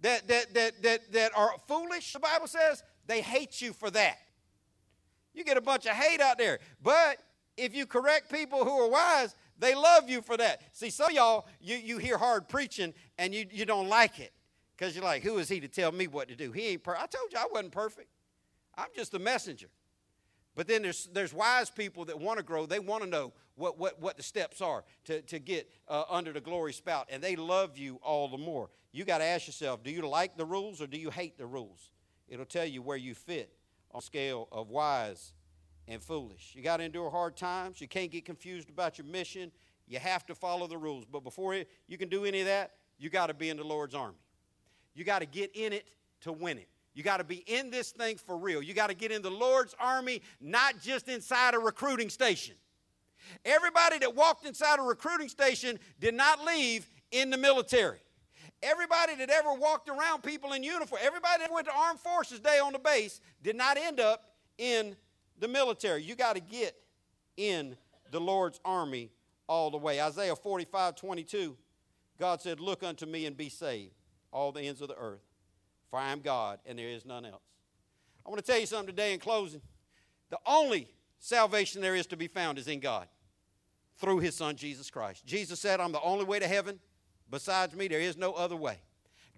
[0.00, 4.16] that, that, that, that, that are foolish, the Bible says, they hate you for that.
[5.34, 6.58] You get a bunch of hate out there.
[6.82, 7.18] But
[7.56, 10.62] if you correct people who are wise, they love you for that.
[10.72, 14.32] See, some y'all, you, you hear hard preaching and you, you don't like it
[14.76, 16.50] because you're like, who is he to tell me what to do?
[16.50, 17.02] He ain't perfect.
[17.02, 18.08] I told you I wasn't perfect.
[18.76, 19.68] I'm just a messenger.
[20.54, 22.66] But then there's, there's wise people that want to grow.
[22.66, 26.32] They want to know what, what, what the steps are to, to get uh, under
[26.32, 28.70] the glory spout, and they love you all the more.
[28.92, 31.46] You got to ask yourself do you like the rules or do you hate the
[31.46, 31.90] rules?
[32.28, 33.52] It'll tell you where you fit
[33.92, 35.32] on scale of wise
[35.88, 36.52] and foolish.
[36.54, 37.80] You got to endure hard times.
[37.80, 39.52] You can't get confused about your mission.
[39.86, 41.04] You have to follow the rules.
[41.04, 41.54] But before
[41.86, 44.16] you can do any of that, you got to be in the Lord's army.
[44.94, 45.88] You got to get in it
[46.22, 46.68] to win it.
[46.94, 48.62] You got to be in this thing for real.
[48.62, 52.54] You got to get in the Lord's army, not just inside a recruiting station.
[53.44, 57.98] Everybody that walked inside a recruiting station did not leave in the military.
[58.62, 62.58] Everybody that ever walked around people in uniform, everybody that went to Armed Forces Day
[62.58, 64.24] on the base did not end up
[64.58, 64.96] in
[65.38, 66.02] the military.
[66.02, 66.76] You got to get
[67.36, 67.76] in
[68.10, 69.10] the Lord's army
[69.48, 70.00] all the way.
[70.00, 71.56] Isaiah 45 22,
[72.18, 73.94] God said, Look unto me and be saved,
[74.32, 75.24] all the ends of the earth,
[75.94, 77.44] for I am God and there is none else.
[78.26, 79.60] I want to tell you something today in closing.
[80.28, 80.88] The only
[81.20, 83.06] salvation there is to be found is in God
[83.98, 85.24] through his son Jesus Christ.
[85.24, 86.80] Jesus said, I'm the only way to heaven.
[87.30, 88.80] Besides me, there is no other way.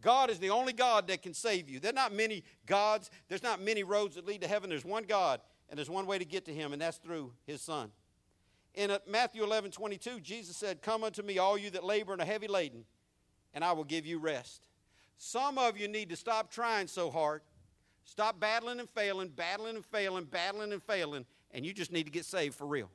[0.01, 1.79] God is the only God that can save you.
[1.79, 4.71] There's not many gods, there's not many roads that lead to heaven.
[4.71, 7.61] There's one God, and there's one way to get to him, and that's through his
[7.61, 7.91] son.
[8.73, 12.23] In uh, Matthew 11 22, Jesus said, Come unto me, all you that labor and
[12.23, 12.87] are heavy laden,
[13.53, 14.67] and I will give you rest.
[15.17, 17.43] Some of you need to stop trying so hard.
[18.05, 22.13] Stop battling and failing, battling and failing, battling and failing, and you just need to
[22.13, 22.89] get saved for real.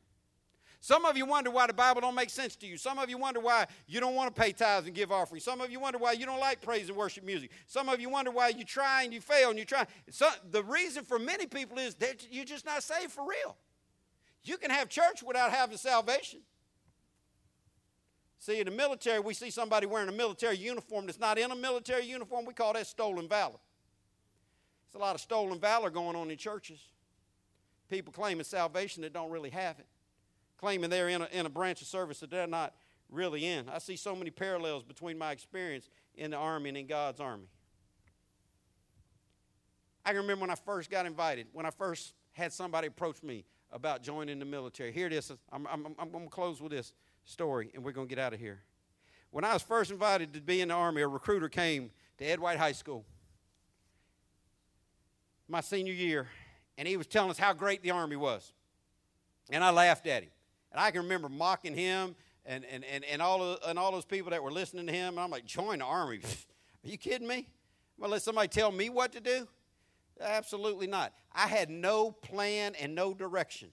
[0.84, 2.76] Some of you wonder why the Bible don't make sense to you.
[2.76, 5.44] Some of you wonder why you don't want to pay tithes and give offerings.
[5.44, 7.52] Some of you wonder why you don't like praise and worship music.
[7.68, 9.86] Some of you wonder why you try and you fail and you try.
[10.10, 13.56] So, the reason for many people is that you're just not saved for real.
[14.44, 16.40] You can have church without having salvation.
[18.42, 21.56] See, in the military, we see somebody wearing a military uniform that's not in a
[21.56, 22.44] military uniform.
[22.46, 23.60] We call that stolen valor.
[24.92, 26.80] There's a lot of stolen valor going on in churches.
[27.90, 29.86] People claiming salvation that don't really have it
[30.62, 32.74] claiming they're in a, in a branch of service that they're not
[33.10, 33.68] really in.
[33.68, 37.48] I see so many parallels between my experience in the Army and in God's Army.
[40.06, 43.44] I can remember when I first got invited, when I first had somebody approach me
[43.72, 44.92] about joining the military.
[44.92, 45.32] Here it is.
[45.52, 48.34] I'm, I'm, I'm going to close with this story, and we're going to get out
[48.34, 48.62] of here.
[49.30, 52.40] When I was first invited to be in the Army, a recruiter came to Ed
[52.40, 53.06] White High School
[55.52, 56.28] my senior year,
[56.78, 58.54] and he was telling us how great the Army was.
[59.52, 60.32] And I laughed at him.
[60.72, 62.16] And I can remember mocking him
[62.46, 65.16] and, and, and, and, all, of, and all those people that were listening to him.
[65.16, 66.22] And I'm like, join the army.
[66.86, 67.50] Are you kidding me?
[67.98, 69.48] Well, let somebody tell me what to do?
[70.20, 71.14] Absolutely not.
[71.34, 73.70] I had no plan and no direction.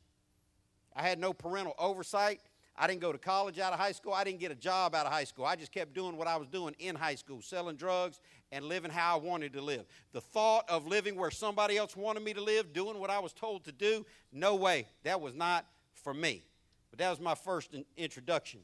[0.95, 2.41] I had no parental oversight.
[2.81, 4.13] I didn't go to college out of high school.
[4.13, 5.45] I didn't get a job out of high school.
[5.45, 8.21] I just kept doing what I was doing in high school, selling drugs
[8.53, 9.85] and living how I wanted to live.
[10.13, 13.33] The thought of living where somebody else wanted me to live, doing what I was
[13.33, 14.87] told to do, no way.
[15.03, 16.45] That was not for me.
[16.91, 18.61] But that was my first introduction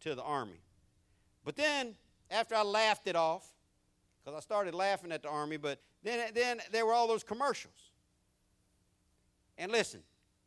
[0.00, 0.60] to the Army.
[1.44, 1.94] But then,
[2.30, 3.46] after I laughed it off,
[4.24, 7.90] because I started laughing at the Army, but then, then there were all those commercials.
[9.58, 10.00] And listen,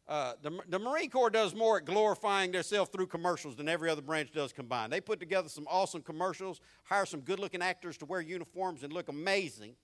[0.08, 4.02] uh, the, the Marine Corps does more at glorifying themselves through commercials than every other
[4.02, 4.94] branch does combined.
[4.94, 8.94] They put together some awesome commercials, hire some good looking actors to wear uniforms and
[8.94, 9.76] look amazing.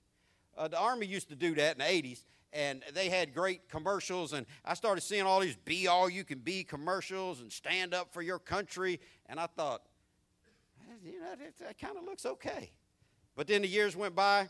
[0.57, 4.32] Uh, the Army used to do that in the 80s, and they had great commercials.
[4.32, 8.13] And I started seeing all these be all you can be commercials and stand up
[8.13, 9.01] for your country.
[9.26, 9.82] And I thought,
[11.03, 12.71] you know, that, that kind of looks okay.
[13.36, 14.47] But then the years went by.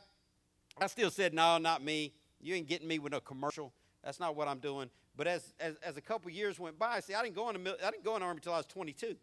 [0.80, 2.14] I still said, no, not me.
[2.40, 3.74] You ain't getting me with a commercial.
[4.04, 4.90] That's not what I'm doing.
[5.16, 7.78] But as, as, as a couple years went by, see, I didn't go in the,
[7.86, 9.16] I didn't go in the army until I was 22.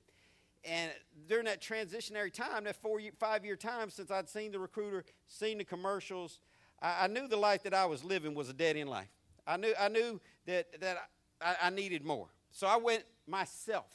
[0.64, 0.92] And
[1.28, 5.58] during that transitionary time, that four, five year time since I'd seen the recruiter, seen
[5.58, 6.40] the commercials,
[6.80, 9.08] I, I knew the life that I was living was a dead end life.
[9.46, 11.08] I knew, I knew that, that
[11.40, 12.28] I, I needed more.
[12.52, 13.90] So I went myself.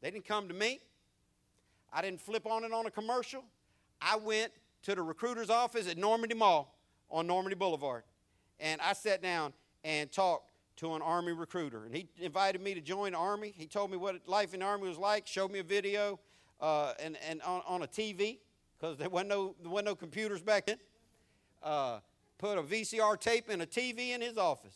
[0.00, 0.80] They didn't come to me.
[1.92, 3.44] I didn't flip on it on a commercial.
[4.00, 6.76] I went to the recruiter's office at Normandy Mall
[7.10, 8.02] on Normandy Boulevard.
[8.58, 9.52] And I sat down
[9.84, 10.51] and talked
[10.82, 11.84] to an Army recruiter.
[11.84, 13.54] And he invited me to join the Army.
[13.56, 16.18] He told me what life in the Army was like, showed me a video
[16.60, 18.38] uh, and, and on, on a TV,
[18.78, 20.78] because there, wasn't no, there wasn't no computers back then
[21.62, 22.00] uh,
[22.36, 24.74] put a VCR tape in a TV in his office.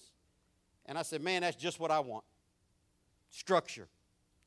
[0.86, 2.24] And I said, Man, that's just what I want
[3.28, 3.88] structure,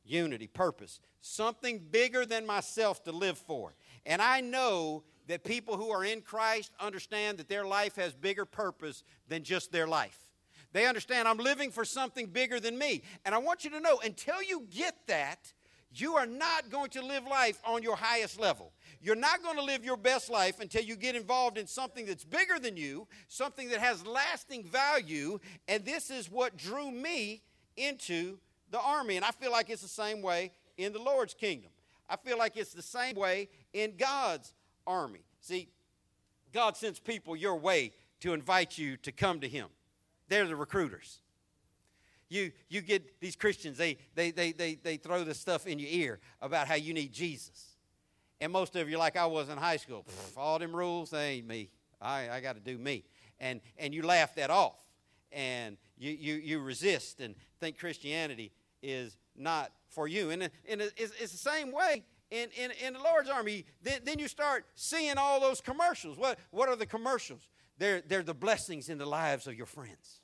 [0.06, 3.76] unity, purpose, something bigger than myself to live for.
[4.06, 8.46] And I know that people who are in Christ understand that their life has bigger
[8.46, 10.29] purpose than just their life.
[10.72, 13.02] They understand I'm living for something bigger than me.
[13.26, 15.54] And I want you to know until you get that,
[15.92, 18.72] you are not going to live life on your highest level.
[19.02, 22.24] You're not going to live your best life until you get involved in something that's
[22.24, 25.40] bigger than you, something that has lasting value.
[25.68, 27.42] And this is what drew me
[27.76, 28.38] into
[28.70, 29.16] the army.
[29.16, 31.72] And I feel like it's the same way in the Lord's kingdom.
[32.08, 34.54] I feel like it's the same way in God's
[34.86, 35.24] army.
[35.42, 35.70] See,
[36.54, 39.70] God sends people your way to invite you to come to Him.
[40.30, 41.20] They're the recruiters.
[42.30, 45.90] You, you get these Christians, they, they, they, they, they throw this stuff in your
[45.90, 47.76] ear about how you need Jesus.
[48.40, 50.06] And most of you, like I was in high school,
[50.38, 51.70] all them rules, they ain't me.
[52.00, 53.04] I, I got to do me.
[53.40, 54.80] And, and you laugh that off.
[55.32, 58.52] And you, you, you resist and think Christianity
[58.82, 60.30] is not for you.
[60.30, 63.66] And, and it's, it's the same way in, in, in the Lord's army.
[63.84, 66.18] Then, then you start seeing all those commercials.
[66.18, 67.50] What, what are the commercials?
[67.80, 70.22] They're, they're the blessings in the lives of your friends.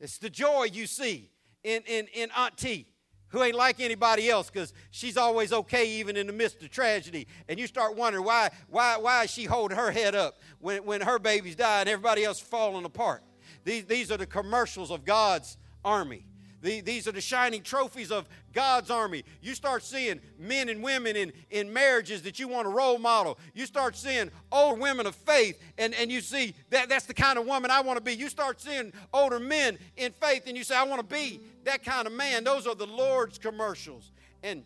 [0.00, 1.30] It's the joy you see
[1.62, 2.88] in, in, in Aunt T
[3.28, 7.26] who ain't like anybody else because she's always okay even in the midst of tragedy.
[7.48, 11.00] And you start wondering why, why, why is she holding her head up when, when
[11.00, 13.22] her babies die and everybody else falling apart?
[13.64, 16.26] These, these are the commercials of God's army.
[16.64, 19.22] The, these are the shining trophies of God's army.
[19.42, 23.38] You start seeing men and women in, in marriages that you want to role model.
[23.52, 27.38] You start seeing old women of faith, and, and you see that that's the kind
[27.38, 28.14] of woman I want to be.
[28.14, 31.84] You start seeing older men in faith, and you say, I want to be that
[31.84, 32.44] kind of man.
[32.44, 34.10] Those are the Lord's commercials.
[34.42, 34.64] And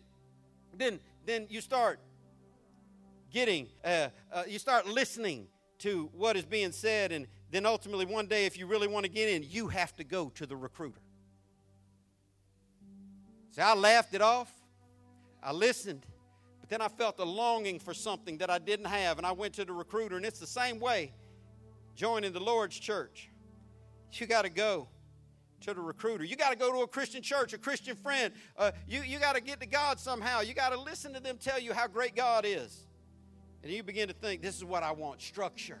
[0.77, 1.99] then, then you start
[3.29, 5.47] getting, uh, uh, you start listening
[5.79, 9.11] to what is being said, and then ultimately one day, if you really want to
[9.11, 11.01] get in, you have to go to the recruiter.
[13.51, 14.51] See, I laughed it off.
[15.41, 16.05] I listened,
[16.59, 19.53] but then I felt a longing for something that I didn't have, and I went
[19.55, 21.13] to the recruiter, and it's the same way
[21.95, 23.29] joining the Lord's church.
[24.13, 24.87] You got to go
[25.61, 26.23] to the recruiter.
[26.23, 28.33] You got to go to a Christian church, a Christian friend.
[28.57, 30.41] Uh, you you got to get to God somehow.
[30.41, 32.85] You got to listen to them tell you how great God is.
[33.63, 35.79] And you begin to think, this is what I want structure,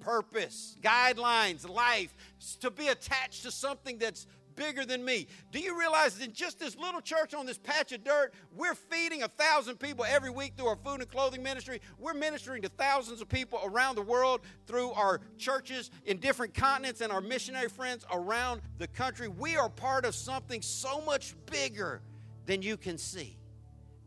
[0.00, 2.14] purpose, guidelines, life,
[2.60, 4.26] to be attached to something that's
[4.58, 5.28] bigger than me.
[5.52, 8.74] Do you realize that in just this little church on this patch of dirt, we're
[8.74, 11.80] feeding a thousand people every week through our food and clothing ministry?
[11.98, 17.00] We're ministering to thousands of people around the world through our churches in different continents
[17.00, 19.28] and our missionary friends around the country.
[19.28, 22.02] We are part of something so much bigger
[22.46, 23.38] than you can see.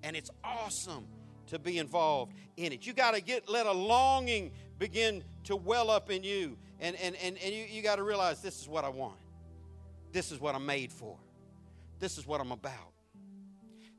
[0.03, 1.07] And it's awesome
[1.47, 2.85] to be involved in it.
[2.85, 6.57] You got to get let a longing begin to well up in you.
[6.79, 9.20] And, and, and, and you, you got to realize this is what I want.
[10.11, 11.17] This is what I'm made for.
[11.99, 12.93] This is what I'm about.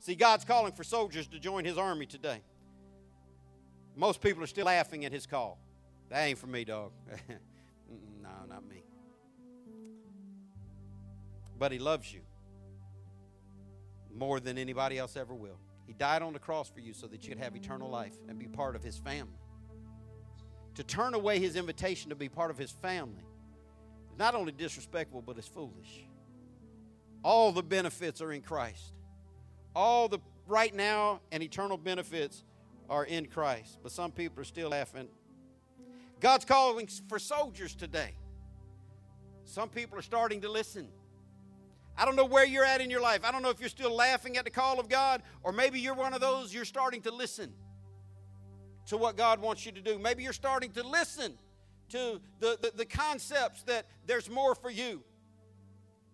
[0.00, 2.42] See, God's calling for soldiers to join his army today.
[3.94, 5.58] Most people are still laughing at his call.
[6.08, 6.92] That ain't for me, dog.
[8.22, 8.82] no, not me.
[11.58, 12.20] But he loves you
[14.12, 15.58] more than anybody else ever will.
[15.86, 18.38] He died on the cross for you so that you could have eternal life and
[18.38, 19.38] be part of his family.
[20.74, 23.24] To turn away his invitation to be part of his family
[24.18, 26.06] not only disrespectful, but it's foolish.
[27.22, 28.92] All the benefits are in Christ.
[29.74, 32.44] All the right now and eternal benefits
[32.90, 33.78] are in Christ.
[33.82, 35.08] But some people are still laughing.
[36.20, 38.14] God's calling for soldiers today.
[39.44, 40.88] Some people are starting to listen.
[41.96, 43.20] I don't know where you're at in your life.
[43.24, 45.94] I don't know if you're still laughing at the call of God, or maybe you're
[45.94, 47.52] one of those you're starting to listen
[48.86, 49.98] to what God wants you to do.
[49.98, 51.34] Maybe you're starting to listen
[51.92, 55.02] to the, the, the concepts that there's more for you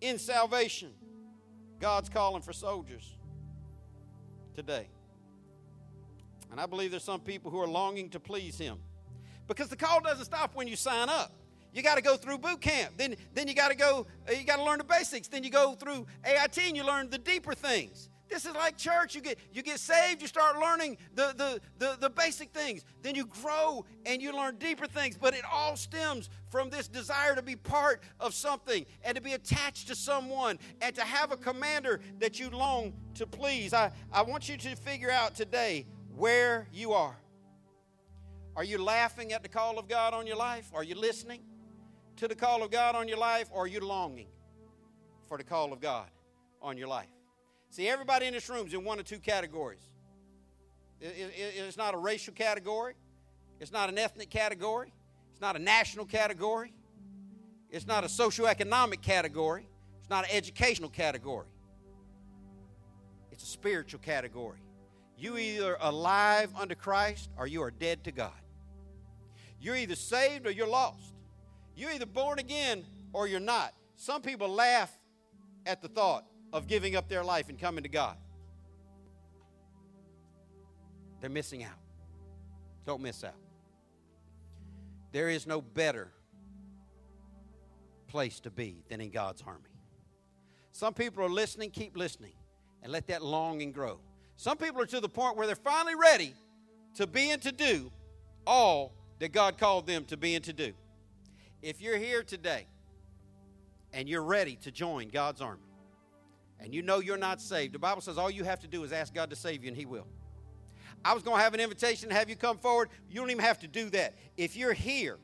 [0.01, 0.91] in salvation.
[1.79, 3.15] God's calling for soldiers
[4.55, 4.87] today.
[6.51, 8.77] And I believe there's some people who are longing to please Him.
[9.47, 11.33] Because the call doesn't stop when you sign up.
[11.73, 12.93] You got to go through boot camp.
[12.97, 15.27] Then, then you got to go, you got to learn the basics.
[15.27, 18.08] Then you go through AIT and you learn the deeper things.
[18.29, 19.15] This is like church.
[19.15, 22.85] You get you get saved, you start learning the, the, the, the, basic things.
[23.01, 25.17] Then you grow and you learn deeper things.
[25.17, 29.33] But it all stems from this desire to be part of something and to be
[29.33, 33.73] attached to someone and to have a commander that you long to please.
[33.73, 37.17] I, I want you to figure out today where you are.
[38.55, 40.69] Are you laughing at the call of God on your life?
[40.73, 41.41] Are you listening
[42.17, 43.49] to the call of God on your life?
[43.51, 44.27] Or are you longing
[45.27, 46.09] for the call of God
[46.61, 47.07] on your life?
[47.69, 49.81] See, everybody in this room is in one of two categories.
[50.99, 52.95] it's not a racial category,
[53.59, 54.91] it's not an ethnic category,
[55.31, 56.73] it's not a national category,
[57.69, 59.67] it's not a socioeconomic category,
[59.99, 61.47] it's not an educational category.
[63.31, 64.59] It's a spiritual category.
[65.15, 68.31] You either alive under Christ or you are dead to God.
[69.61, 71.13] You're either saved or you're lost.
[71.75, 73.73] You're either born again or you're not.
[73.95, 74.91] Some people laugh
[75.65, 78.17] at the thought of giving up their life and coming to God.
[81.21, 81.77] They're missing out.
[82.85, 83.35] Don't miss out.
[85.11, 86.11] There is no better
[88.07, 89.69] place to be than in God's army.
[90.71, 92.33] Some people are listening, keep listening,
[92.81, 93.99] and let that longing grow.
[94.37, 96.33] Some people are to the point where they're finally ready
[96.95, 97.91] to be and to do
[98.47, 100.73] all that God called them to be and to do.
[101.61, 102.67] If you're here today
[103.91, 105.68] and you're ready to join God's army,
[106.59, 108.91] and you know you're not saved, the Bible says all you have to do is
[108.91, 110.07] ask God to save you, and He will.
[111.03, 112.89] I was going to have an invitation to have you come forward.
[113.09, 114.15] You don't even have to do that.
[114.37, 115.17] If you're here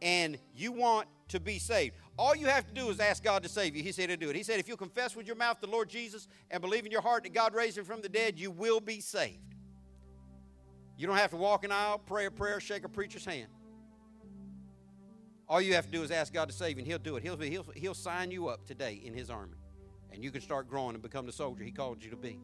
[0.00, 3.48] and you want to be saved, all you have to do is ask God to
[3.48, 3.82] save you.
[3.82, 4.36] He said to do it.
[4.36, 7.00] He said, if you confess with your mouth the Lord Jesus and believe in your
[7.00, 9.38] heart that God raised him from the dead, you will be saved.
[10.98, 13.48] You don't have to walk an aisle, pray a prayer, shake a preacher's hand.
[15.48, 17.22] All you have to do is ask God to save you, and He'll do it.
[17.22, 19.56] He'll, he'll, he'll sign you up today in His army
[20.12, 22.38] and you can start growing and become the soldier He called you to be.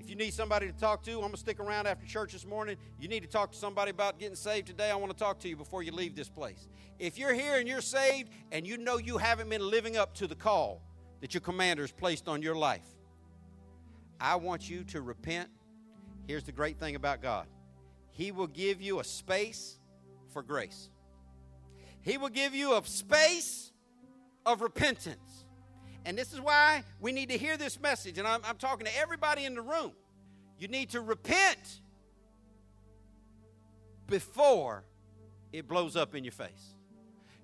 [0.00, 2.46] If you need somebody to talk to, I'm going to stick around after church this
[2.46, 2.76] morning.
[2.98, 4.90] You need to talk to somebody about getting saved today.
[4.90, 6.68] I want to talk to you before you leave this place.
[6.98, 10.26] If you're here and you're saved and you know you haven't been living up to
[10.26, 10.82] the call
[11.20, 12.86] that your commander has placed on your life,
[14.18, 15.48] I want you to repent.
[16.26, 17.46] Here's the great thing about God
[18.10, 19.78] He will give you a space
[20.32, 20.90] for grace,
[22.02, 23.70] He will give you a space
[24.46, 25.39] of repentance.
[26.04, 28.18] And this is why we need to hear this message.
[28.18, 29.92] And I'm, I'm, talking to everybody in the room.
[30.58, 31.80] You need to repent
[34.06, 34.84] before
[35.52, 36.74] it blows up in your face.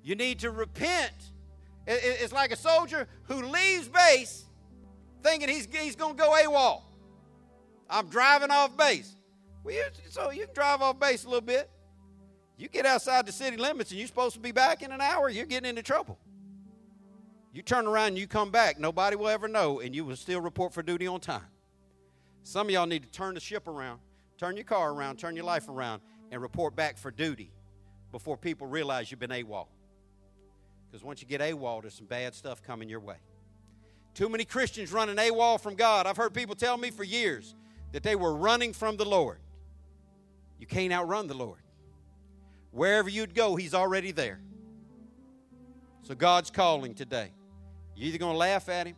[0.02, 1.12] You need to repent.
[1.86, 4.44] It's like a soldier who leaves base
[5.22, 6.82] thinking he's, he's going to go AWOL.
[7.88, 9.14] I'm driving off base.
[9.62, 11.70] Well, you, so you can drive off base a little bit.
[12.56, 15.28] You get outside the city limits and you're supposed to be back in an hour,
[15.28, 16.18] you're getting into trouble.
[17.56, 20.42] You turn around and you come back, nobody will ever know, and you will still
[20.42, 21.40] report for duty on time.
[22.42, 23.98] Some of y'all need to turn the ship around,
[24.36, 27.50] turn your car around, turn your life around, and report back for duty
[28.12, 29.68] before people realize you've been AWOL.
[30.86, 33.16] Because once you get AWOL, there's some bad stuff coming your way.
[34.12, 36.06] Too many Christians running AWOL from God.
[36.06, 37.54] I've heard people tell me for years
[37.92, 39.38] that they were running from the Lord.
[40.58, 41.60] You can't outrun the Lord.
[42.70, 44.40] Wherever you'd go, He's already there.
[46.02, 47.32] So God's calling today.
[47.96, 48.96] You're either going to laugh at him,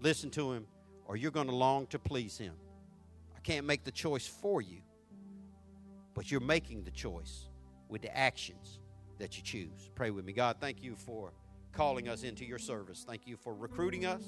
[0.00, 0.66] listen to him,
[1.04, 2.54] or you're going to long to please him.
[3.36, 4.82] I can't make the choice for you,
[6.14, 7.48] but you're making the choice
[7.88, 8.78] with the actions
[9.18, 9.90] that you choose.
[9.96, 10.32] Pray with me.
[10.32, 11.32] God, thank you for
[11.72, 13.04] calling us into your service.
[13.06, 14.22] Thank you for recruiting us.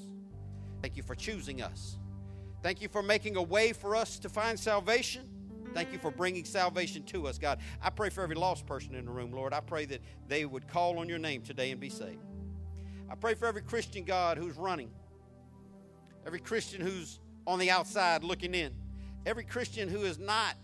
[0.81, 1.97] Thank you for choosing us.
[2.61, 5.29] Thank you for making a way for us to find salvation.
[5.73, 7.59] Thank you for bringing salvation to us, God.
[7.81, 9.53] I pray for every lost person in the room, Lord.
[9.53, 12.26] I pray that they would call on your name today and be saved.
[13.09, 14.91] I pray for every Christian, God, who's running,
[16.25, 18.73] every Christian who's on the outside looking in,
[19.25, 20.55] every Christian who is not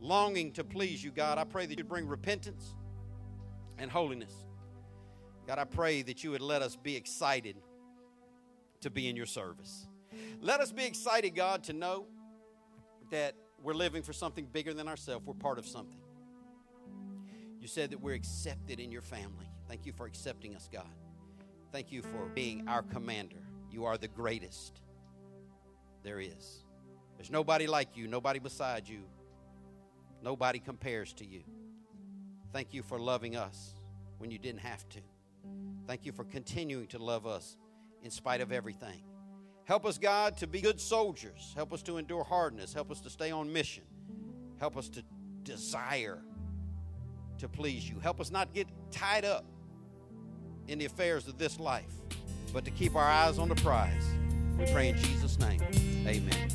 [0.00, 1.38] longing to please you, God.
[1.38, 2.74] I pray that you bring repentance
[3.78, 4.34] and holiness.
[5.46, 7.56] God, I pray that you would let us be excited
[8.82, 9.86] to be in your service.
[10.40, 12.06] Let us be excited, God, to know
[13.10, 15.24] that we're living for something bigger than ourselves.
[15.24, 16.00] We're part of something.
[17.60, 19.46] You said that we're accepted in your family.
[19.68, 20.90] Thank you for accepting us, God.
[21.72, 23.42] Thank you for being our commander.
[23.70, 24.82] You are the greatest
[26.02, 26.64] there is.
[27.16, 29.04] There's nobody like you, nobody beside you,
[30.22, 31.42] nobody compares to you.
[32.52, 33.72] Thank you for loving us
[34.18, 35.00] when you didn't have to.
[35.86, 37.56] Thank you for continuing to love us
[38.02, 39.02] in spite of everything.
[39.64, 41.54] Help us, God, to be good soldiers.
[41.56, 42.74] Help us to endure hardness.
[42.74, 43.84] Help us to stay on mission.
[44.60, 45.02] Help us to
[45.42, 46.18] desire
[47.38, 47.98] to please you.
[48.00, 49.46] Help us not get tied up
[50.68, 51.90] in the affairs of this life,
[52.52, 54.04] but to keep our eyes on the prize.
[54.58, 55.60] We pray in Jesus' name.
[56.06, 56.48] Amen.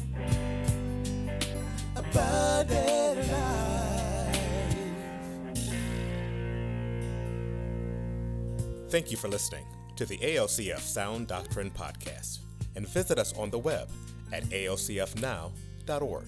[8.89, 9.65] Thank you for listening
[9.97, 12.39] to the ALCF Sound Doctrine Podcast
[12.75, 13.89] and visit us on the web
[14.31, 16.27] at alcfnow.org.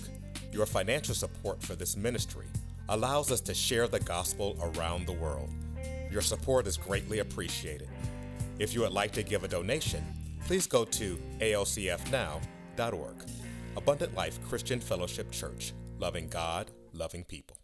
[0.51, 2.47] Your financial support for this ministry
[2.89, 5.51] allows us to share the gospel around the world.
[6.11, 7.89] Your support is greatly appreciated.
[8.57, 10.03] If you would like to give a donation,
[10.45, 13.15] please go to alcfnow.org.
[13.77, 17.57] Abundant Life Christian Fellowship Church, loving God, loving people.